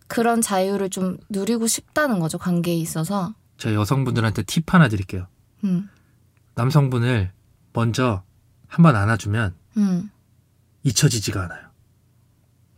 [0.07, 3.33] 그런 자유를 좀 누리고 싶다는 거죠 관계에 있어서.
[3.57, 5.27] 제가 여성분들한테 팁 하나 드릴게요.
[5.63, 5.89] 음,
[6.55, 7.31] 남성분을
[7.73, 8.23] 먼저
[8.67, 10.09] 한번 안아주면 음.
[10.83, 11.61] 잊혀지지가 않아요.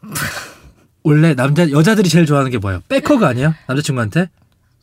[1.04, 2.82] 원래 남자 여자들이 제일 좋아하는 게 뭐예요?
[2.89, 3.54] back hug 아니에요?
[3.67, 4.30] 남자친구한테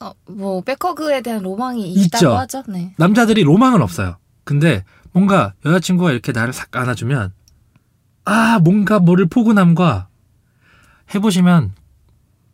[0.01, 2.19] 어, 뭐 back hug에 대한 로망이 있죠.
[2.19, 2.63] 있다고 하죠.
[2.69, 2.95] 네.
[2.97, 4.17] 남자들이 로망은 없어요.
[4.45, 7.33] 근데 뭔가 여자친구가 이렇게 나를 싹 안아주면
[8.25, 10.09] 아 뭔가 모를 포근함과
[11.15, 11.73] 해보시면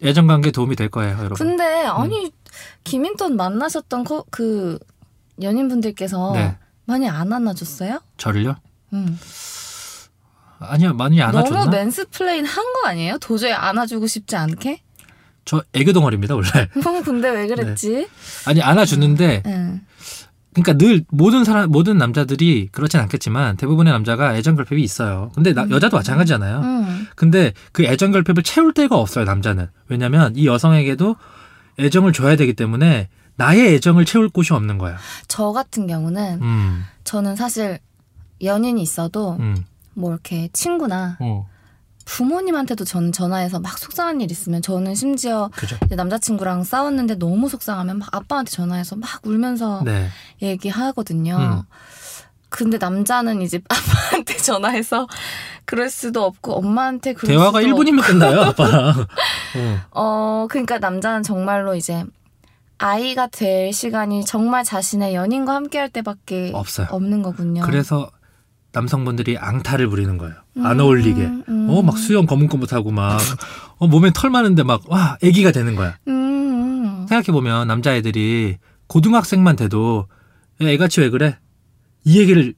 [0.02, 1.34] 애정 관계 도움이 될 거예요, 여러분.
[1.36, 1.90] 근데 음.
[1.90, 2.32] 아니
[2.84, 4.78] 김인턴 만나셨던 거, 그
[5.40, 6.58] 연인분들께서 네,
[6.90, 8.00] 많이 안 안아줬어요?
[8.16, 8.56] 저를요?
[8.94, 9.16] 음.
[10.58, 11.60] 아니요, 많이 안아줬나?
[11.60, 13.18] 너무 mansplain 한 거 아니에요?
[13.18, 14.82] 도저히 안아주고 싶지 않게?
[15.44, 16.48] 저 애교 덩어리입니다, 원래.
[16.84, 18.08] 어, 근데 왜 그랬지?
[18.46, 19.80] 아니 안아주는데 응.
[20.52, 25.30] 그러니까 늘 모든 사람 모든 남자들이 그렇진 않겠지만 대부분의 남자가 애정 결핍이 있어요.
[25.34, 25.70] 근데 나- 음.
[25.70, 26.60] 여자도 마찬가지잖아요.
[26.62, 27.06] 응.
[27.14, 29.68] 근데 그 애정 결핍을 채울 데가 없어요, 남자는.
[29.88, 31.16] 왜냐면 이 여성에게도
[31.78, 33.08] 애정을 줘야 되기 때문에
[33.40, 34.98] 나의 애정을 채울 곳이 없는 거야.
[35.26, 36.84] 저 같은 경우는 음.
[37.04, 37.78] 저는 사실
[38.42, 39.64] 연인이 있어도 음.
[39.94, 41.48] 뭐 이렇게 친구나 어.
[42.04, 45.48] 부모님한테도 전 전화해서 막 속상한 일 있으면 저는 심지어
[45.88, 50.08] 남자친구랑 싸웠는데 너무 속상하면 막 아빠한테 전화해서 막 울면서 네.
[50.42, 51.36] 얘기하거든요.
[51.36, 51.62] 음.
[52.50, 55.06] 근데 남자는 이제 아빠한테 전화해서
[55.64, 59.06] 그럴 수도 없고 엄마한테 그럴 대화가 수도 1분이면 끝나요, 아빠랑.
[59.56, 59.80] 어.
[59.92, 62.04] 어, 그러니까 남자는 정말로 이제
[62.80, 66.86] 아이가 될 시간이 정말 자신의 연인과 함께 할 때밖에 없어요.
[66.90, 67.62] 없는 거군요.
[67.62, 68.10] 그래서
[68.72, 70.34] 남성분들이 앙탈을 부리는 거예요.
[70.56, 71.20] 음, 안 어울리게.
[71.48, 71.66] 음.
[71.68, 73.18] 어, 막 수염 거뭇거뭇하고 막,
[73.76, 75.98] 어, 몸에 털 많은데 막, 와, 애기가 되는 거야.
[76.08, 77.06] 음, 음.
[77.06, 80.06] 생각해보면 남자애들이 고등학생만 돼도
[80.62, 81.38] 야, 애같이 왜 그래?
[82.04, 82.54] 이 얘기를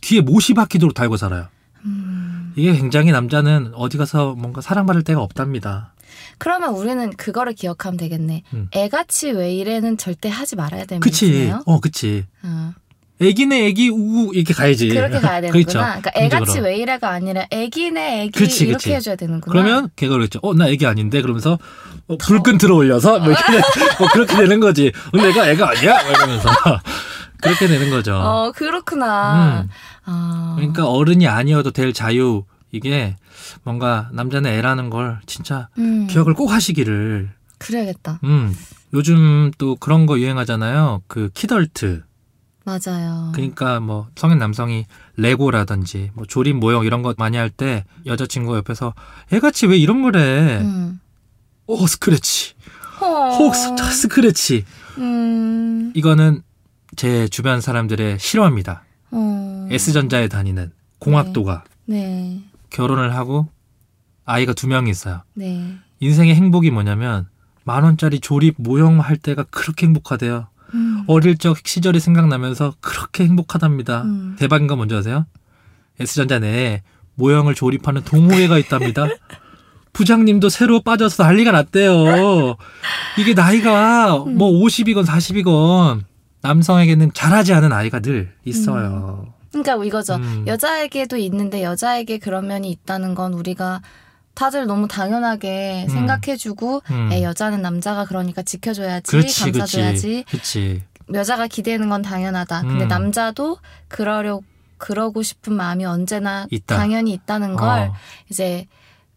[0.00, 1.48] 귀에 못이 박히도록 달고 살아요.
[1.84, 2.54] 음.
[2.56, 5.92] 이게 굉장히 남자는 어디 가서 뭔가 사랑받을 데가 없답니다.
[6.38, 8.42] 그러면 우리는 그거를 기억하면 되겠네.
[8.54, 8.68] 음.
[8.74, 11.52] 애같이 왜 이래는 절대 하지 말아야 되는 그치.
[11.66, 12.24] 어, 그치.
[12.42, 12.72] 어.
[13.22, 14.88] 애기네 애기 우우 이렇게 가야지.
[14.88, 15.52] 그렇게 가야 되는구나.
[15.52, 15.78] 그렇죠.
[15.78, 16.60] 그러니까 애같이.
[16.60, 18.92] 왜 이래가 아니라 애기네 애기 그치, 이렇게 그치.
[18.94, 19.52] 해줘야 되는구나.
[19.52, 20.38] 그러면 걔가 그랬죠.
[20.42, 21.20] 어, 나 애기 아닌데?
[21.20, 21.58] 그러면서
[22.06, 23.52] 어, 불끈 들어올려서 뭐 이렇게
[24.00, 24.90] 뭐 그렇게 되는 거지.
[25.12, 26.02] 어, 내가 애가 아니야?
[26.02, 26.48] 뭐 이러면서
[27.42, 28.14] 그렇게 되는 거죠.
[28.16, 29.64] 어 그렇구나.
[29.64, 29.68] 음.
[30.06, 30.54] 아.
[30.56, 33.16] 그러니까 어른이 아니어도 될 자유 이게
[33.64, 36.06] 뭔가 남자는 애라는 걸 진짜 음.
[36.06, 37.30] 기억을 꼭 하시기를.
[37.58, 38.20] 그래야겠다.
[38.24, 38.54] 음.
[38.94, 41.02] 요즘 또 그런 거 유행하잖아요.
[41.06, 42.02] 그 키덜트.
[42.64, 43.32] 맞아요.
[43.34, 44.84] 그러니까 뭐 성인 남성이
[45.16, 48.94] 레고라든지 뭐 조립 모형 이런 거 많이 할 때 여자친구가 옆에서
[49.32, 50.58] 애같이 왜 이런 걸 해?
[50.60, 51.00] 음.
[51.66, 52.54] 오 스크래치.
[53.00, 53.30] 어.
[53.38, 54.64] 혹 스- 스크래치.
[54.98, 55.92] 음.
[55.94, 56.42] 이거는
[56.96, 58.84] 제 주변 사람들의 실화입니다.
[59.10, 59.68] 어.
[59.70, 62.42] S전자에 다니는 공학도가 네.
[62.70, 63.48] 결혼을 하고
[64.24, 65.22] 아이가 두 명이 있어요.
[65.34, 65.76] 네.
[66.00, 67.28] 인생의 행복이 뭐냐면
[67.64, 70.48] 만 원짜리 조립 모형 할 때가 그렇게 행복하대요.
[70.74, 71.04] 음.
[71.06, 74.02] 어릴 적 시절이 생각나면서 그렇게 행복하답니다.
[74.02, 74.36] 음.
[74.38, 75.26] 대박인 건 뭔지 아세요?
[75.98, 76.82] S전자 내에
[77.16, 79.06] 모형을 조립하는 동호회가 있답니다.
[79.92, 82.56] 부장님도 새로 빠져서 난리가 났대요.
[83.18, 86.04] 이게 나이가 뭐 50이건 40이건
[86.42, 89.34] 남성에게는 잘하지 않은 아이가 늘 있어요.
[89.52, 90.14] 그러니까 이거죠.
[90.16, 90.44] 음.
[90.46, 93.82] 여자에게도 있는데 여자에게 그런 면이 있다는 건 우리가
[94.34, 95.88] 다들 너무 당연하게 음.
[95.88, 97.12] 생각해주고 음.
[97.12, 100.82] 에, 여자는 남자가 그러니까 지켜줘야지 그렇지, 감싸줘야지 그렇지.
[101.12, 102.62] 여자가 기대는 건 당연하다.
[102.62, 102.88] 근데 음.
[102.88, 103.58] 남자도
[103.88, 104.40] 그러려
[104.78, 106.76] 그러고 싶은 마음이 언제나 있다.
[106.76, 107.94] 당연히 있다는 걸 어,
[108.30, 108.66] 이제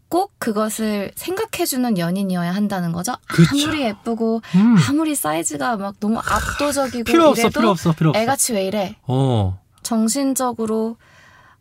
[0.10, 3.14] 꼭 그것을 생각해주는 연인이어야 한다는 거죠.
[3.28, 3.50] 그쵸.
[3.66, 4.76] 아무리 예쁘고 음.
[4.90, 8.20] 아무리 사이즈가 막 너무 압도적이고 필요 없어, 필요 없어, 필요 없어.
[8.20, 8.96] 애같이 왜 이래?
[9.08, 9.60] 어,
[9.94, 10.98] 정신적으로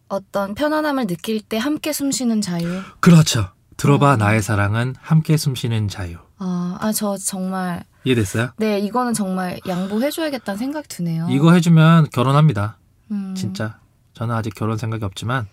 [0.09, 2.81] 어떤 편안함을 느낄 때 함께 숨쉬는 자유.
[3.01, 3.51] 그렇죠.
[3.77, 4.17] 들어봐 어.
[4.17, 6.17] 나의 사랑은 함께 숨쉬는 자유.
[6.39, 8.51] 아, 아, 저 정말 이해됐어요?
[8.57, 11.27] 네 이거는 정말 양보해줘야겠다는 생각이 드네요.
[11.31, 12.79] 이거 해주면 결혼합니다.
[13.11, 13.35] 음.
[13.37, 13.79] 진짜.
[14.15, 15.47] 저는 아직 결혼 생각이 없지만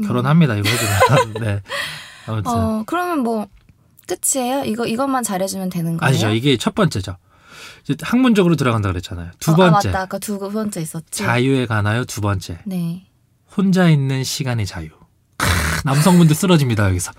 [0.00, 0.06] 음.
[0.06, 0.56] 결혼합니다.
[0.56, 1.32] 이거 해주면.
[1.40, 1.62] 네.
[2.26, 3.46] 아무튼 어 그러면 뭐
[4.06, 4.64] 끝이에요?
[4.64, 6.08] 이거 이것만 잘해주면 되는 거예요?
[6.08, 6.30] 아니죠.
[6.30, 7.16] 이게 첫 번째죠.
[7.88, 9.30] 이제 학문적으로 들어간다 그랬잖아요.
[9.38, 10.00] 두 어, 아, 번째 맞다.
[10.02, 11.22] 아까 두 번째 있었지.
[11.22, 13.06] 자유에 관하여 두 번째 네.
[13.56, 14.88] 혼자 있는 시간의 자유.
[15.38, 15.46] 크,
[15.84, 17.12] 남성분들 쓰러집니다 여기서.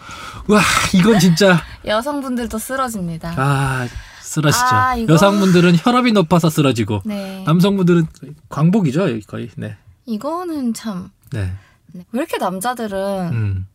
[0.48, 0.62] 와
[0.94, 3.34] 이건 진짜 여성분들도 쓰러집니다.
[3.38, 3.88] 아
[4.22, 4.66] 쓰러지죠.
[4.66, 7.44] 아, 이거- 여성분들은 혈압이 높아서 쓰러지고 네.
[7.46, 8.08] 남성분들은
[8.50, 9.50] 광복이죠 거의.
[9.56, 9.78] 네.
[10.06, 11.12] 이거는 참.
[11.32, 11.54] 네.
[11.94, 12.06] 네.
[12.12, 13.68] 왜 이렇게 남자들은 음.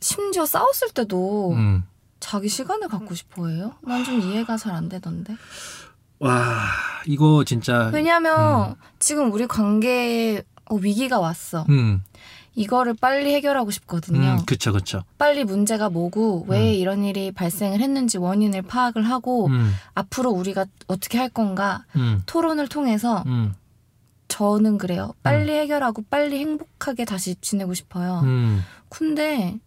[0.00, 1.84] 심지어 싸웠을 때도 음.
[2.20, 3.74] 자기 시간을 갖고 싶어 해요?
[3.82, 5.36] 난 좀 이해가 잘 안 되던데.
[6.20, 6.60] 와
[7.06, 7.90] 이거 진짜.
[7.92, 11.66] 왜냐면 지금 우리 관계에 어, 위기가 왔어.
[11.68, 12.02] 음.
[12.54, 14.36] 이거를 빨리 해결하고 싶거든요.
[14.40, 14.44] 음.
[14.44, 15.02] 그쵸 그쵸.
[15.18, 16.74] 빨리 문제가 뭐고 왜 음.
[16.74, 19.72] 이런 일이 발생을 했는지 원인을 파악을 하고 음.
[19.94, 22.22] 앞으로 우리가 어떻게 할 건가 음.
[22.26, 23.54] 토론을 통해서 음.
[24.28, 25.14] 저는 그래요.
[25.22, 28.20] 빨리 해결하고 빨리 행복하게 다시 지내고 싶어요.
[28.24, 28.62] 음.
[28.88, 29.58] 근데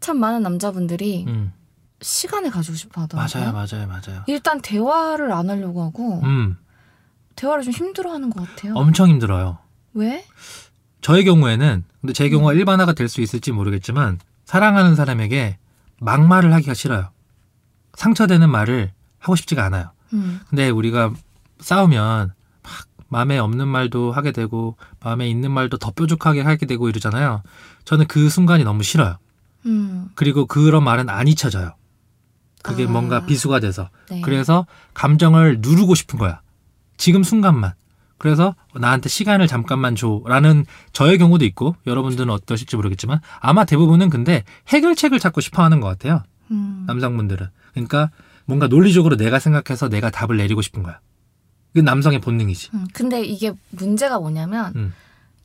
[0.00, 1.52] 참 많은 남자분들이 음.
[2.02, 3.52] 시간을 가지고 싶어 하더라고요.
[3.52, 4.24] 맞아요 맞아요 맞아요.
[4.26, 6.56] 일단 대화를 안 하려고 하고 음.
[7.36, 8.74] 대화를 좀 힘들어하는 것 같아요.
[8.74, 9.58] 엄청 힘들어요.
[9.94, 10.24] 왜?
[11.00, 12.30] 저의 경우에는 근데 제 음.
[12.30, 15.58] 경우가 일반화가 될 수 있을지 모르겠지만 사랑하는 사람에게
[16.00, 17.10] 막말을 하기가 싫어요.
[17.94, 19.90] 상처되는 말을 하고 싶지가 않아요.
[20.12, 20.40] 음.
[20.48, 21.12] 근데 우리가
[21.60, 22.72] 싸우면 막
[23.08, 27.42] 마음에 없는 말도 하게 되고 마음에 있는 말도 더 뾰족하게 하게 되고 이러잖아요.
[27.84, 29.18] 저는 그 순간이 너무 싫어요.
[29.66, 30.08] 음.
[30.14, 31.74] 그리고 그런 말은 안 잊혀져요.
[32.62, 32.88] 그게 아.
[32.88, 33.90] 뭔가 비수가 돼서.
[34.10, 34.20] 네.
[34.20, 36.40] 그래서 감정을 누르고 싶은 거야.
[36.96, 37.74] 지금 순간만.
[38.18, 45.18] 그래서 나한테 시간을 잠깐만 줘라는 저의 경우도 있고 여러분들은 어떠실지 모르겠지만 아마 대부분은 근데 해결책을
[45.18, 46.22] 찾고 싶어 하는 것 같아요.
[46.52, 46.84] 음.
[46.86, 47.48] 남성분들은.
[47.72, 48.10] 그러니까
[48.44, 51.00] 뭔가 논리적으로 내가 생각해서 내가 답을 내리고 싶은 거야.
[51.72, 52.70] 그게 남성의 본능이지.
[52.74, 52.86] 음.
[52.92, 54.94] 근데 이게 문제가 뭐냐면 음.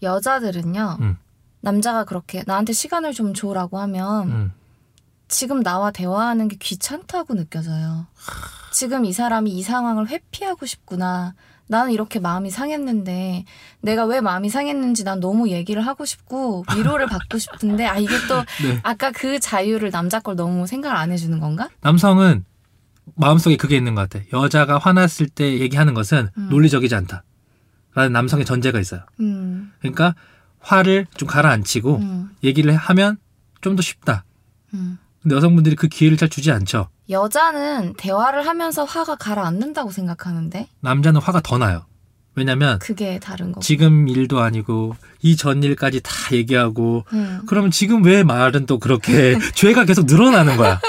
[0.03, 0.97] 여자들은요.
[1.01, 1.17] 음.
[1.62, 4.51] 남자가 그렇게 나한테 시간을 좀 줘라고 하면 음.
[5.27, 8.07] 지금 나와 대화하는 게 귀찮다고 느껴져요.
[8.71, 11.33] 지금 이 사람이 이 상황을 회피하고 싶구나.
[11.69, 13.43] 나는 이렇게 마음이 상했는데
[13.81, 18.35] 내가 왜 마음이 상했는지 난 너무 얘기를 하고 싶고 위로를 받고 싶은데 아 이게 또
[18.63, 18.79] 네.
[18.83, 21.67] 아까 그 자유를 남자 걸 너무 생각을 안 해주는 건가?
[21.81, 22.45] 남성은
[23.15, 24.23] 마음속에 그게 있는 것 같아.
[24.31, 26.47] 여자가 화났을 때 얘기하는 것은 음.
[26.49, 27.23] 논리적이지 않다.
[27.93, 29.01] 라는 남성의 전제가 있어요.
[29.19, 30.13] 음, 그러니까
[30.59, 33.17] 화를 좀 가라앉히고 음, 얘기를 하면
[33.61, 34.23] 좀 더 쉽다.
[35.17, 35.23] 음.
[35.23, 36.89] 근데 여성분들이 그 기회를 잘 주지 않죠.
[37.10, 41.86] 여자는 대화를 하면서 화가 가라앉는다고 생각하는데 남자는 화가 더 나요.
[42.36, 43.62] 왜냐면 그게 다른 거고.
[43.62, 47.41] 지금 일도 아니고 이 전 일까지 다 얘기하고 음.
[47.47, 50.80] 그러면 지금 왜 말은 또 그렇게 죄가 계속 늘어나는 거야.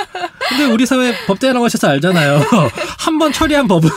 [0.51, 2.41] 근데 우리 사회 법대 나오셔서 알잖아요.
[2.99, 3.89] 한 번 처리한 법은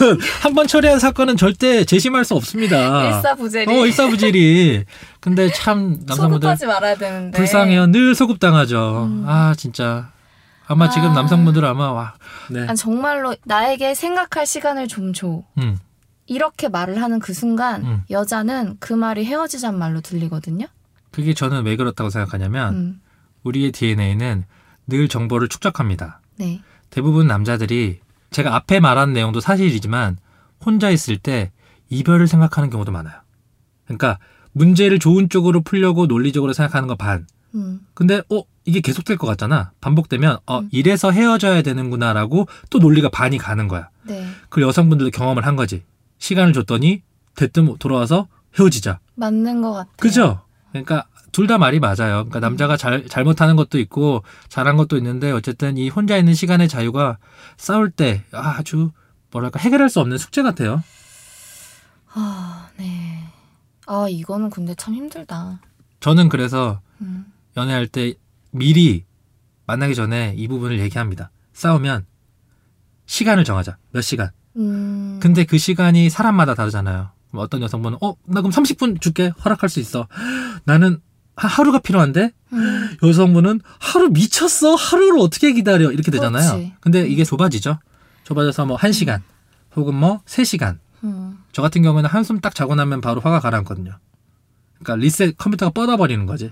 [0.42, 3.16] 한 번 처리한 사건은 절대 재심할 수 없습니다.
[3.16, 3.70] 일사부재리.
[3.72, 4.84] 어 일사부질이.
[5.20, 7.36] 근데 참 남성분들 소급하지 말아야 되는데.
[7.36, 7.86] 불쌍해요.
[7.88, 9.04] 늘 소급당하죠.
[9.10, 9.24] 음.
[9.26, 10.10] 아 진짜.
[10.66, 11.14] 아마 지금 아.
[11.14, 12.14] 남성분들 아마 와.
[12.50, 12.66] 네.
[12.66, 15.42] 아니, 정말로 나에게 생각할 시간을 좀 줘.
[15.58, 15.78] 음.
[16.26, 18.02] 이렇게 말을 하는 그 순간 음.
[18.10, 20.66] 여자는 그 말이 헤어지자는 말로 들리거든요.
[21.10, 23.00] 그게 저는 왜 그렇다고 생각하냐면 음.
[23.42, 24.44] 우리의 DNA는
[24.86, 26.20] 늘 정보를 축적합니다.
[26.36, 26.60] 네.
[26.90, 30.16] 대부분 남자들이 제가 앞에 말한 내용도 사실이지만
[30.64, 31.50] 혼자 있을 때
[31.90, 33.14] 이별을 생각하는 경우도 많아요.
[33.84, 34.18] 그러니까
[34.52, 37.26] 문제를 좋은 쪽으로 풀려고 논리적으로 생각하는 거 반.
[37.54, 37.80] 음.
[37.94, 39.72] 근데 어 이게 계속될 것 같잖아.
[39.80, 40.68] 반복되면 어 음.
[40.72, 43.88] 이래서 헤어져야 되는구나라고 또 논리가 반이 가는 거야.
[44.04, 44.26] 네.
[44.48, 45.84] 그 여성분들도 경험을 한 거지.
[46.18, 47.02] 시간을 줬더니
[47.34, 49.00] 대뜸 돌아와서 헤어지자.
[49.14, 49.92] 맞는 것 같아요.
[49.96, 50.40] 그죠?
[50.70, 51.96] 그러니까 둘 다 말이 맞아요.
[51.96, 57.16] 그러니까 남자가 잘 잘못하는 것도 있고 잘한 것도 있는데 어쨌든 이 혼자 있는 시간의 자유가
[57.56, 58.90] 싸울 때 아주
[59.30, 60.82] 뭐랄까 해결할 수 없는 숙제 같아요.
[62.14, 63.24] 아, 네.
[63.86, 65.60] 아, 이거는 근데 참 힘들다.
[66.00, 67.31] 저는 그래서 음.
[67.56, 68.14] 연애할 때
[68.50, 69.04] 미리
[69.66, 71.30] 만나기 전에 이 부분을 얘기합니다.
[71.52, 72.06] 싸우면
[73.06, 73.76] 시간을 정하자.
[73.92, 74.30] 몇 시간.
[74.56, 75.18] 음.
[75.20, 77.10] 근데 그 시간이 사람마다 다르잖아요.
[77.32, 79.32] 어떤 여성분은 어, 나 그럼 30분 줄게.
[79.44, 80.06] 허락할 수 있어.
[80.64, 81.00] 나는
[81.36, 82.96] 하- 하루가 필요한데 음.
[83.02, 84.74] 여성분은 하루 미쳤어.
[84.74, 85.90] 하루를 어떻게 기다려.
[85.90, 86.50] 이렇게 되잖아요.
[86.50, 86.72] 그렇지.
[86.80, 87.78] 근데 이게 좁아지죠.
[88.24, 89.20] 좁아져서 뭐 1시간
[89.76, 90.78] 혹은 뭐 3시간.
[91.04, 91.38] 음.
[91.52, 93.98] 저 같은 경우에는 한숨 딱 자고 나면 바로 화가 가라앉거든요.
[94.82, 96.48] 그러니까 리셋 컴퓨터가 뻗어버리는 거지.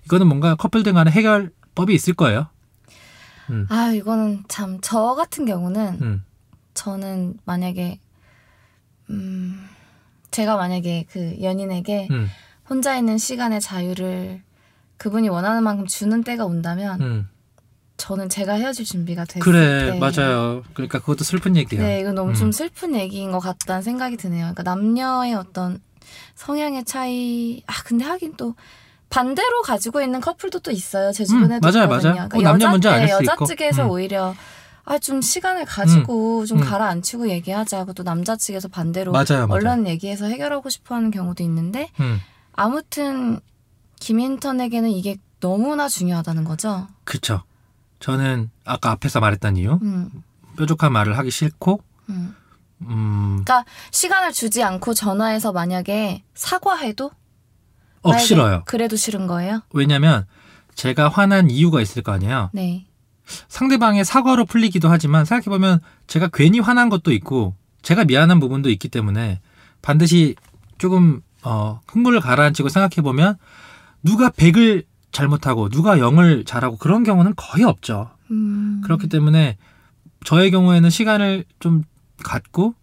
[0.00, 0.04] 음.
[0.04, 2.48] 이거는 뭔가 커플들 간의 해결법이 있을 거예요.
[3.68, 6.24] 아, 이거는 참 저 같은 경우는 음.
[6.74, 7.98] 저는 만약에
[9.10, 9.66] 음
[10.30, 12.28] 제가 만약에 그 연인에게 음.
[12.68, 14.42] 혼자 있는 시간의 자유를
[14.98, 17.28] 그분이 원하는 만큼 주는 때가 온다면 음.
[17.96, 20.62] 저는 제가 헤어질 준비가 됐을 그래 때 맞아요.
[20.72, 21.84] 그러니까 그것도 슬픈 얘기예요.
[21.84, 22.34] 네, 이건 너무 음.
[22.34, 24.52] 좀 슬픈 얘기인 것 같다는 생각이 드네요.
[24.54, 25.80] 그러니까 남녀의 어떤
[26.36, 27.62] 성향의 차이.
[27.66, 28.54] 아, 근데 하긴 또
[29.10, 31.12] 반대로 가지고 있는 커플도 또 있어요.
[31.12, 32.14] 제 주변에도 음, 맞아요, 있거든요.
[32.14, 32.28] 맞아요.
[32.28, 33.44] 그러니까 어, 남녀 여자, 문제 아닐 네, 수 여자 있고.
[33.44, 33.90] 측에서 음.
[33.90, 34.34] 오히려
[34.84, 36.64] 아 좀 시간을 가지고 좀 음.
[36.64, 39.52] 가라앉히고 얘기하자고 또 남자 측에서 반대로 맞아요, 맞아요.
[39.52, 42.18] 얼른 얘기해서 해결하고 싶어하는 경우도 있는데 음,
[42.54, 43.38] 아무튼
[44.00, 46.88] 김인턴에게는 이게 너무나 중요하다는 거죠.
[47.04, 47.42] 그쵸.
[48.00, 50.10] 저는 아까 앞에서 말했던 이유 음,
[50.56, 52.34] 뾰족한 말을 하기 싫고 음.
[52.82, 57.10] 음, 그러니까 시간을 주지 않고 전화해서 만약에 사과해도
[58.02, 58.62] 어 만약에 싫어요.
[58.66, 59.62] 그래도 싫은 거예요?
[59.72, 60.26] 왜냐면
[60.74, 62.50] 제가 화난 이유가 있을 거 아니에요.
[62.52, 62.86] 네.
[63.48, 69.40] 상대방의 사과로 풀리기도 하지만 생각해보면 제가 괜히 화난 것도 있고 제가 미안한 부분도 있기 때문에
[69.82, 70.34] 반드시
[70.78, 73.36] 조금 어, 흥분을 가라앉히고 생각해보면
[74.02, 78.10] 누가 100을 잘못하고 누가 0을 잘하고 그런 경우는 거의 없죠.
[78.30, 78.80] 음.
[78.84, 79.56] 그렇기 때문에
[80.24, 81.82] 저의 경우에는 시간을 좀
[82.22, 82.74] 갖고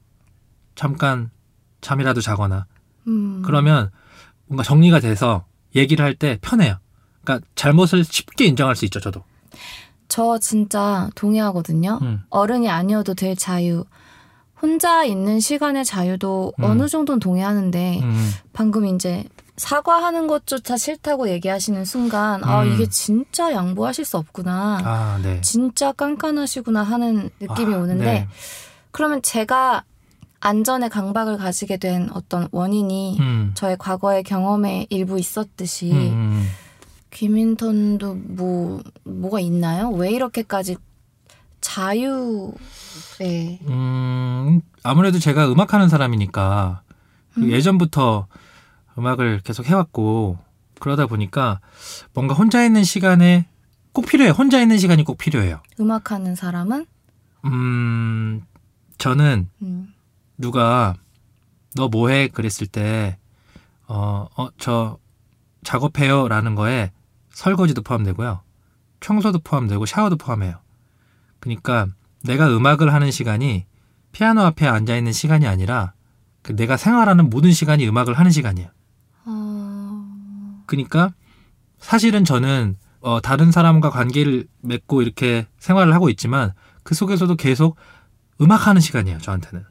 [0.75, 1.29] 잠깐
[1.81, 2.65] 잠이라도 자거나
[3.07, 3.41] 음.
[3.45, 3.91] 그러면
[4.47, 6.77] 뭔가 정리가 돼서 얘기를 할 때 편해요.
[7.23, 9.23] 그러니까 잘못을 쉽게 인정할 수 있죠, 저도.
[10.07, 11.99] 저 진짜 동의하거든요.
[12.01, 12.23] 음.
[12.29, 13.83] 어른이 아니어도 될 자유.
[14.61, 16.63] 혼자 있는 시간의 자유도 음.
[16.63, 19.25] 어느 정도는 동의하는데 음, 방금 이제
[19.57, 22.73] 사과하는 것조차 싫다고 얘기하시는 순간 아 음.
[22.73, 24.79] 이게 진짜 양보하실 수 없구나.
[24.83, 25.41] 아, 네.
[25.41, 28.27] 진짜 깐깐하시구나 하는 느낌이 아, 오는데 네.
[28.91, 29.83] 그러면 제가
[30.39, 36.47] 안전에 강박을 가지게 된 어떤 원인이 음, 저의 과거의 경험에 일부 있었듯이 음, 음.
[37.11, 39.89] 김인턴도 뭐 뭐가 있나요?
[39.89, 40.77] 왜 이렇게까지
[41.61, 42.51] 자유에
[43.67, 46.81] 음, 아무래도 제가 음악하는 사람이니까
[47.37, 47.49] 음.
[47.49, 48.27] 예전부터
[48.97, 50.37] 음악을 계속 해왔고
[50.79, 51.59] 그러다 보니까
[52.13, 53.47] 뭔가 혼자 있는 시간에
[53.91, 54.33] 꼭 필요해요.
[54.33, 55.61] 혼자 있는 시간이 꼭 필요해요.
[55.79, 56.85] 음악하는 사람은
[57.45, 58.43] 음,
[58.97, 59.93] 저는 음,
[60.37, 60.95] 누가
[61.75, 63.17] 너 뭐해 그랬을 때
[63.87, 64.97] 어, 어, 저
[65.63, 66.91] 작업해요 라는 거에
[67.31, 68.41] 설거지도 포함되고요.
[68.99, 70.59] 청소도 포함되고 샤워도 포함해요.
[71.39, 71.87] 그러니까
[72.23, 73.65] 내가 음악을 하는 시간이
[74.11, 75.93] 피아노 앞에 앉아 있는 시간이 아니라
[76.41, 78.69] 그 내가 생활하는 모든 시간이 음악을 하는 시간이에요.
[79.25, 81.11] 어, 그러니까
[81.79, 87.77] 사실은 저는 어, 다른 사람과 관계를 맺고 이렇게 생활을 하고 있지만 그 속에서도 계속
[88.41, 89.65] 음악하는 시간이에요 저한테는.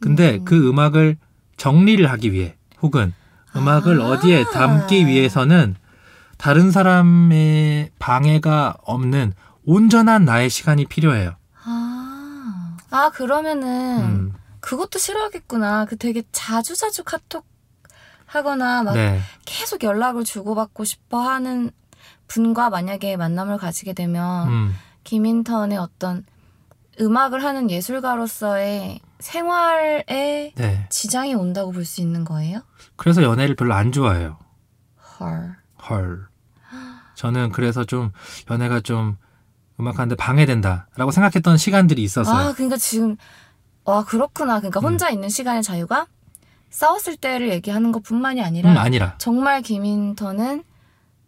[0.00, 0.44] 근데 음.
[0.44, 1.16] 그 음악을
[1.56, 3.12] 정리를 하기 위해 혹은
[3.56, 4.08] 음악을 아.
[4.08, 5.76] 어디에 담기 위해서는
[6.36, 9.34] 다른 사람의 방해가 없는
[9.66, 11.34] 온전한 나의 시간이 필요해요.
[11.64, 15.84] 아, 아 그러면은 음, 그것도 싫어하겠구나.
[15.86, 17.44] 그 되게 자주 자주 카톡
[18.24, 21.70] 하거나 막 네, 계속 연락을 주고받고 싶어 하는
[22.28, 26.24] 분과 만약에 만남을 가지게 되면 음, 김인턴의 어떤
[27.00, 30.86] 음악을 하는 예술가로서의 생활에 네.
[30.90, 32.60] 지장이 온다고 볼 수 있는 거예요?
[32.96, 34.38] 그래서 연애를 별로 안 좋아해요.
[35.20, 35.56] 헐.
[35.88, 36.26] 헐.
[37.14, 38.12] 저는 그래서 좀
[38.50, 39.16] 연애가 좀
[39.80, 42.48] 음악하는데 방해된다라고 생각했던 시간들이 있었어요.
[42.50, 43.16] 아, 그러니까 지금
[43.84, 44.56] 와 그렇구나.
[44.56, 44.60] 음.
[44.60, 46.06] 그러니까 혼자 있는 시간의 자유가
[46.70, 49.16] 싸웠을 때를 얘기하는 것뿐만이 아니라 음, 아니라.
[49.18, 50.62] 정말 김인턴은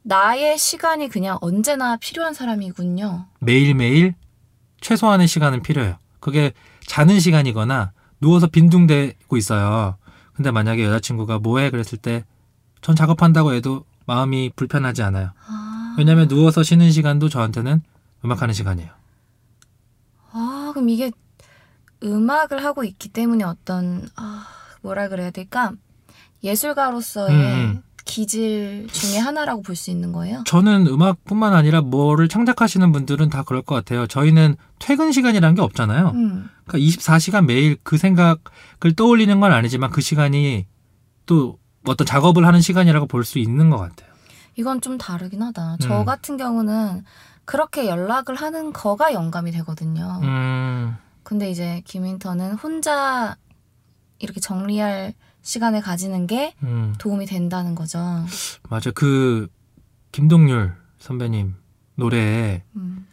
[0.02, 3.26] 나의 시간이 그냥 언제나 필요한 사람이군요.
[3.40, 4.14] 매일매일
[4.80, 5.96] 최소한의 시간은 필요해요.
[6.20, 6.52] 그게
[6.90, 9.96] 자는 시간이거나 누워서 빈둥대고 있어요.
[10.34, 12.24] 근데 만약에 여자친구가 뭐해 그랬을 때
[12.80, 15.32] 전 작업한다고 해도 마음이 불편하지 않아요.
[15.46, 17.82] 아, 왜냐면 누워서 쉬는 시간도 저한테는
[18.24, 18.90] 음악하는 시간이에요.
[20.32, 21.10] 아 그럼 이게
[22.02, 24.46] 음악을 하고 있기 때문에 어떤 아,
[24.82, 25.72] 뭐라 그래야 될까
[26.42, 27.40] 예술가로서의 음,
[27.76, 27.82] 음.
[28.10, 30.42] 기질 중에 하나라고 볼 수 있는 거예요.
[30.46, 34.06] 저는 음악뿐만 아니라 뭐를 창작하시는 분들은 다 그럴 것 같아요.
[34.06, 36.08] 저희는 퇴근 시간이라는 게 없잖아요.
[36.14, 36.48] 음.
[36.66, 38.38] 그러니까 24시간 매일 그 생각을
[38.96, 40.66] 떠올리는 건 아니지만 그 시간이
[41.26, 44.10] 또 어떤 작업을 하는 시간이라고 볼 수 있는 것 같아요.
[44.56, 45.76] 이건 좀 다르긴 하다.
[45.80, 46.04] 저 음.
[46.04, 47.04] 같은 경우는
[47.44, 50.20] 그렇게 연락을 하는 거가 영감이 되거든요.
[50.22, 53.36] 음, 근데 이제 김인턴은 혼자
[54.18, 57.98] 이렇게 정리할 시간을 가지는 게 음, 도움이 된다는 거죠.
[58.68, 58.90] 맞아.
[58.90, 59.48] 그
[60.12, 61.54] 김동률 선배님
[61.94, 63.06] 노래에 음.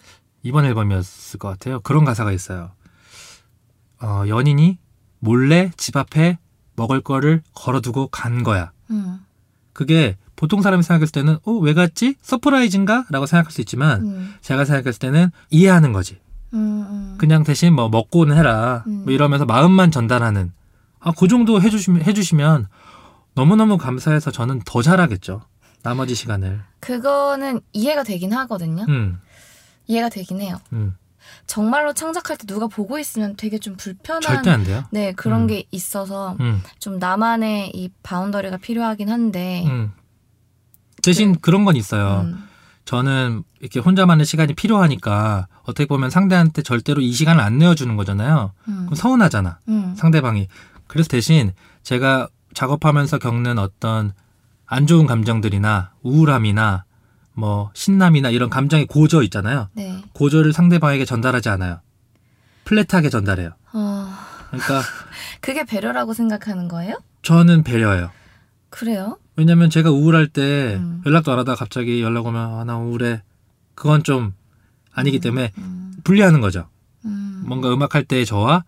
[0.43, 1.79] 이번 앨범이었을 것 같아요.
[1.81, 2.71] 그런 가사가 있어요.
[4.01, 4.77] 어, 연인이
[5.19, 6.37] 몰래 집 앞에
[6.75, 8.71] 먹을 거를 걸어두고 간 거야.
[8.91, 9.19] 음.
[9.73, 12.15] 그게 보통 사람이 생각했을 때는 어, 왜 갔지?
[12.21, 13.05] surprise인가?
[13.09, 14.33] 라고 생각할 수 있지만 음.
[14.41, 16.19] 제가 생각했을 때는 이해하는 거지.
[16.53, 16.85] 음.
[16.89, 17.15] 음.
[17.17, 18.83] 그냥 대신 뭐 먹고는 해라.
[18.87, 19.03] 음.
[19.03, 20.51] 뭐 이러면서 마음만 전달하는.
[20.99, 22.67] 아, 그 정도 해주시면, 해주시면
[23.35, 25.41] 너무너무 감사해서 저는 더 잘하겠죠.
[25.83, 26.61] 나머지 시간을.
[26.79, 28.85] 그거는 이해가 되긴 하거든요.
[28.89, 29.19] 음,
[29.87, 30.59] 이해가 되긴 해요.
[30.73, 30.95] 음.
[31.45, 34.83] 정말로 창작할 때 누가 보고 있으면 되게 좀 불편한 절대 안 돼요.
[34.91, 35.47] 네 그런 음.
[35.47, 39.91] 게 있어서 음, 좀 나만의 이 boundary가 필요하긴 한데 음.
[41.03, 42.21] 대신 그 런 건 있어요.
[42.25, 42.43] 음.
[42.85, 48.53] 저는 이렇게 혼자만의 시간이 필요하니까 어떻게 보면 상대한테 절대로 이 시간을 안 내어주는 거잖아요.
[48.69, 48.75] 음.
[48.85, 49.59] 그럼 서운하잖아.
[49.67, 49.95] 음.
[49.97, 50.47] 상대방이.
[50.87, 54.13] 그래서 대신 제가 작업하면서 겪는 어떤
[54.65, 56.85] 안 좋은 감정들이나 우울함이나
[57.33, 59.69] 뭐 신남이나 이런 감정이 고저 있잖아요.
[59.73, 60.03] 네.
[60.13, 61.79] 고저를 상대방에게 전달하지 않아요.
[62.65, 63.51] 플랫하게 전달해요.
[63.73, 64.09] 어,
[64.49, 64.81] 그러니까
[65.39, 66.97] 그게 배려라고 생각하는 거예요?
[67.21, 68.09] 저는 배려해요.
[68.69, 69.17] 그래요?
[69.35, 71.01] 왜냐면 제가 우울할 때 음.
[71.05, 73.21] 연락도 안 하다가 갑자기 연락 오면 아, 나 우울해.
[73.75, 74.33] 그건 좀
[74.91, 75.93] 아니기 때문에 음.
[76.03, 76.67] 분리하는 거죠.
[77.05, 77.43] 음.
[77.45, 78.63] 뭔가 음악할 때의 저와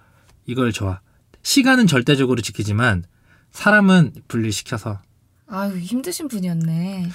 [0.45, 1.01] 이걸 저와
[1.49, 3.05] 시간은 절대적으로 지키지만
[3.49, 4.99] 사람은 분리시켜서
[5.47, 7.09] 아유 힘드신 분이었네.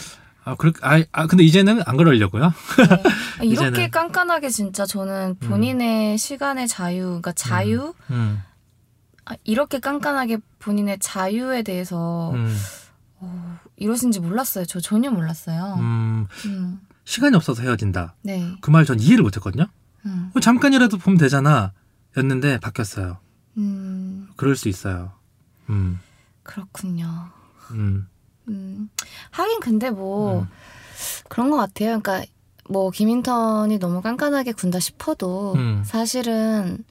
[0.47, 2.43] 아, 그, 아, 아, 근데 이제는 안 그러려고요.
[2.49, 2.53] 네.
[3.39, 8.43] 아, 이렇게 깐깐하게 진짜 저는 본인의 시간의 자유, 그러니까 자유, 음,
[9.25, 12.55] 아, 이렇게 깐깐하게 본인의 자유에 대해서 음,
[13.21, 14.65] 어, 이러신지 몰랐어요.
[14.67, 15.77] 저 전혀 몰랐어요.
[15.79, 16.81] 음, 음.
[17.05, 18.17] 시간이 없어서 헤어진다.
[18.23, 18.51] 네.
[18.61, 19.69] 그 말 전 이해를 못했거든요.
[20.07, 20.33] 음.
[20.35, 21.73] 어, 잠깐이라도 보면 되잖아.
[22.19, 23.19] 였는데 바뀌었어요.
[23.57, 23.94] 음,
[24.37, 25.13] 그럴 수 있어요.
[25.71, 26.01] 음,
[26.43, 27.07] 그렇군요.
[27.71, 28.09] 음,
[28.49, 28.89] 음,
[29.31, 30.49] 하긴 근데 뭐 음.
[31.29, 32.01] 그런 것 같아요.
[32.01, 32.25] 그러니까
[32.69, 35.83] 뭐 김인턴이 너무 깐깐하게 군다 싶어도 음.
[35.85, 36.85] 사실은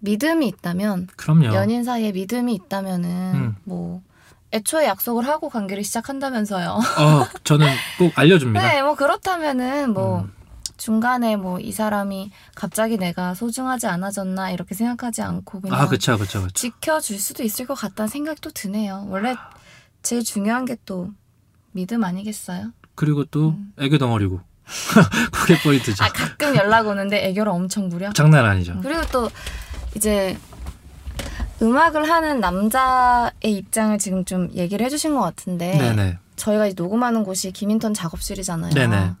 [0.00, 1.46] 믿음이 있다면 그럼요.
[1.54, 3.56] 연인 사이에 믿음이 있다면은 음.
[3.64, 4.02] 뭐
[4.52, 6.70] 애초에 약속을 하고 관계를 시작한다면서요.
[6.70, 7.66] 어, 저는
[7.98, 8.60] 꼭 알려줍니다.
[8.68, 10.32] 네, 뭐 그렇다면은 뭐 음.
[10.86, 16.42] 중간에 뭐 이 사람이 갑자기 내가 소중하지 않아졌나 이렇게 생각하지 않고 그냥 아, 그쵸, 그쵸,
[16.42, 16.50] 그쵸.
[16.54, 19.06] 지켜줄 수도 있을 것 같다는 생각이 또 드네요.
[19.08, 19.36] 원래
[20.02, 21.10] 제일 중요한 게 또
[21.70, 22.72] 믿음 아니겠어요?
[22.96, 24.40] 그리고 또 애교 덩어리고.
[25.32, 26.02] 그게 포인트죠.
[26.02, 26.04] 음.
[26.04, 28.12] 아 가끔 연락 오는데 애교를 엄청 부려.
[28.12, 28.80] 장난 아니죠.
[28.82, 29.30] 그리고 또
[29.94, 30.36] 이제
[31.62, 36.18] 음악을 하는 남자의 입장을 지금 좀 얘기를 해주신 것 같은데 네네.
[36.34, 38.74] 저희가 이제 녹음하는 곳이 김인턴 작업실이잖아요.
[38.74, 39.12] 네네.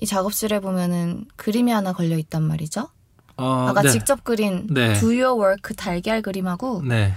[0.00, 2.88] 이 작업실에 보면은 그림이 하나 걸려 있단 말이죠.
[3.36, 3.90] 어, 아까 네.
[3.90, 4.94] 직접 그린 네.
[4.94, 7.12] Do Your Work 달걀 그림하고 네.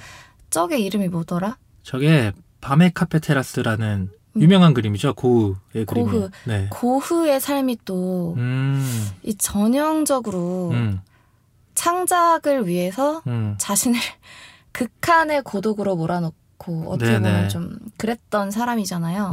[0.49, 1.57] 저게 이름이 뭐더라?
[1.81, 2.31] 저게
[2.61, 5.13] 밤의 카페 테라스라는 유명한 그림이죠.
[5.13, 6.07] 고흐의 그림.
[6.07, 6.11] 음.
[6.11, 6.29] 고흐.
[6.45, 6.67] 네.
[6.71, 11.01] 고흐의 삶이 또이 음, 전형적으로 음,
[11.75, 13.55] 창작을 위해서 음.
[13.57, 13.99] 자신을
[14.71, 17.31] 극한의 고독으로 몰아넣고 어떻게 네네.
[17.31, 19.31] 보면 좀 그랬던 사람이잖아요.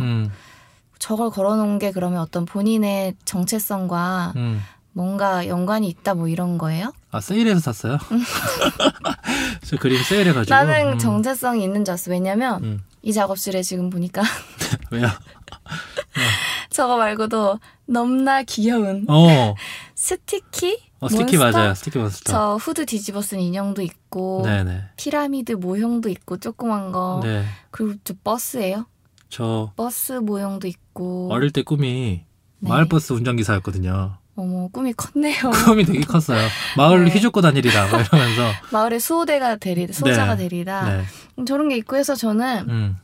[1.01, 4.61] 음, 저걸 걸어놓은 게 그러면 어떤 본인의 정체성과 음.
[4.93, 6.93] 뭔가 연관이 있다 뭐 이런 거예요?
[7.11, 7.99] 아 세일해서 샀어요?
[9.67, 10.55] 저 그림 세일해가지고.
[10.55, 12.11] 나는 음, 정체성이 있는 줄 알았어.
[12.11, 12.81] 왜냐면 음.
[13.03, 14.23] 이 작업실에 지금 보니까
[14.93, 15.09] 왜요?
[16.71, 19.55] 저거 말고도 넘나 귀여운 어,
[19.95, 20.79] Sticky?
[21.01, 21.59] 어 Sticky Monster?
[21.59, 21.75] 맞아요.
[21.75, 22.33] Sticky Monster.
[22.33, 24.83] 저 후드 뒤집어 쓴 인형도 있고 네네.
[24.97, 27.45] 피라미드 모형도 있고 조그만 거 네.
[27.71, 28.87] 그리고 저 버스예요.
[29.31, 32.25] 저 버스 모형도 있고 어릴 때 꿈이
[32.59, 32.69] 네.
[32.69, 34.17] 마을버스 운전기사였거든요.
[34.37, 35.51] 어머 꿈이 컸네요.
[35.65, 36.47] 꿈이 되게 컸어요.
[36.77, 37.11] 마을을 네.
[37.13, 38.51] 휘젓고 다니리라 막 이러면서.
[38.71, 40.49] 마을에 수호대가 되리다 수호자가 네.
[40.49, 41.05] 되리다 네.
[41.39, 42.97] 음, 저런 게 있고 해서 저는 음,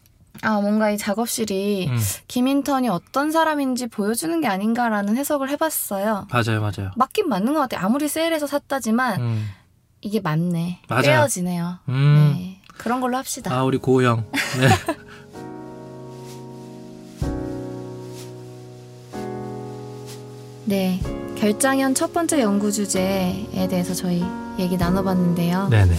[0.43, 1.99] 아 뭔가 이 작업실이 음.
[2.29, 6.27] 김인턴이 어떤 사람인지 보여주는 게 아닌가라는 해석을 해봤어요.
[6.31, 6.91] 맞아요, 맞아요.
[6.97, 7.85] 맞긴 맞는 것 같아요.
[7.87, 9.49] 아무리 세일해서 샀다지만 음,
[10.01, 10.81] 이게 맞네.
[10.89, 11.03] 맞아요.
[11.03, 11.79] 꿰어지네요.
[11.89, 12.35] 음.
[12.37, 12.61] 네.
[12.79, 13.55] 그런 걸로 합시다.
[13.55, 14.25] 아 우리 고우 형.
[14.61, 14.69] 네.
[20.67, 21.01] 네.
[21.37, 24.25] 결장현 첫 번째 연구 주제에 대해서 저희
[24.59, 25.69] 얘기 나눠봤는데요.
[25.71, 25.95] 네네.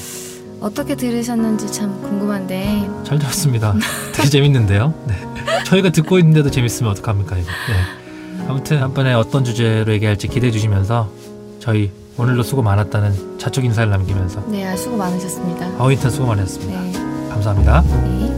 [0.60, 3.74] 어떻게 들으셨는지 참 궁금한데 잘 들었습니다.
[4.14, 4.94] 되게 재밌는데요.
[5.08, 5.16] 네.
[5.66, 7.48] 저희가 듣고 있는데도 재밌으면 어떡합니까 이거.
[7.48, 8.46] 네.
[8.48, 11.10] 아무튼 한 번에 어떤 주제로 얘기할지 기대해 주시면서
[11.60, 15.70] 저희 오늘도 수고 많았다는 자축 인사를 남기면서 네, 아, 수고 많으셨습니다.
[15.78, 16.82] 어윈턴 수고 많으셨습니다.
[16.82, 16.92] 네.
[17.30, 17.82] 감사합니다.
[17.82, 18.37] 네.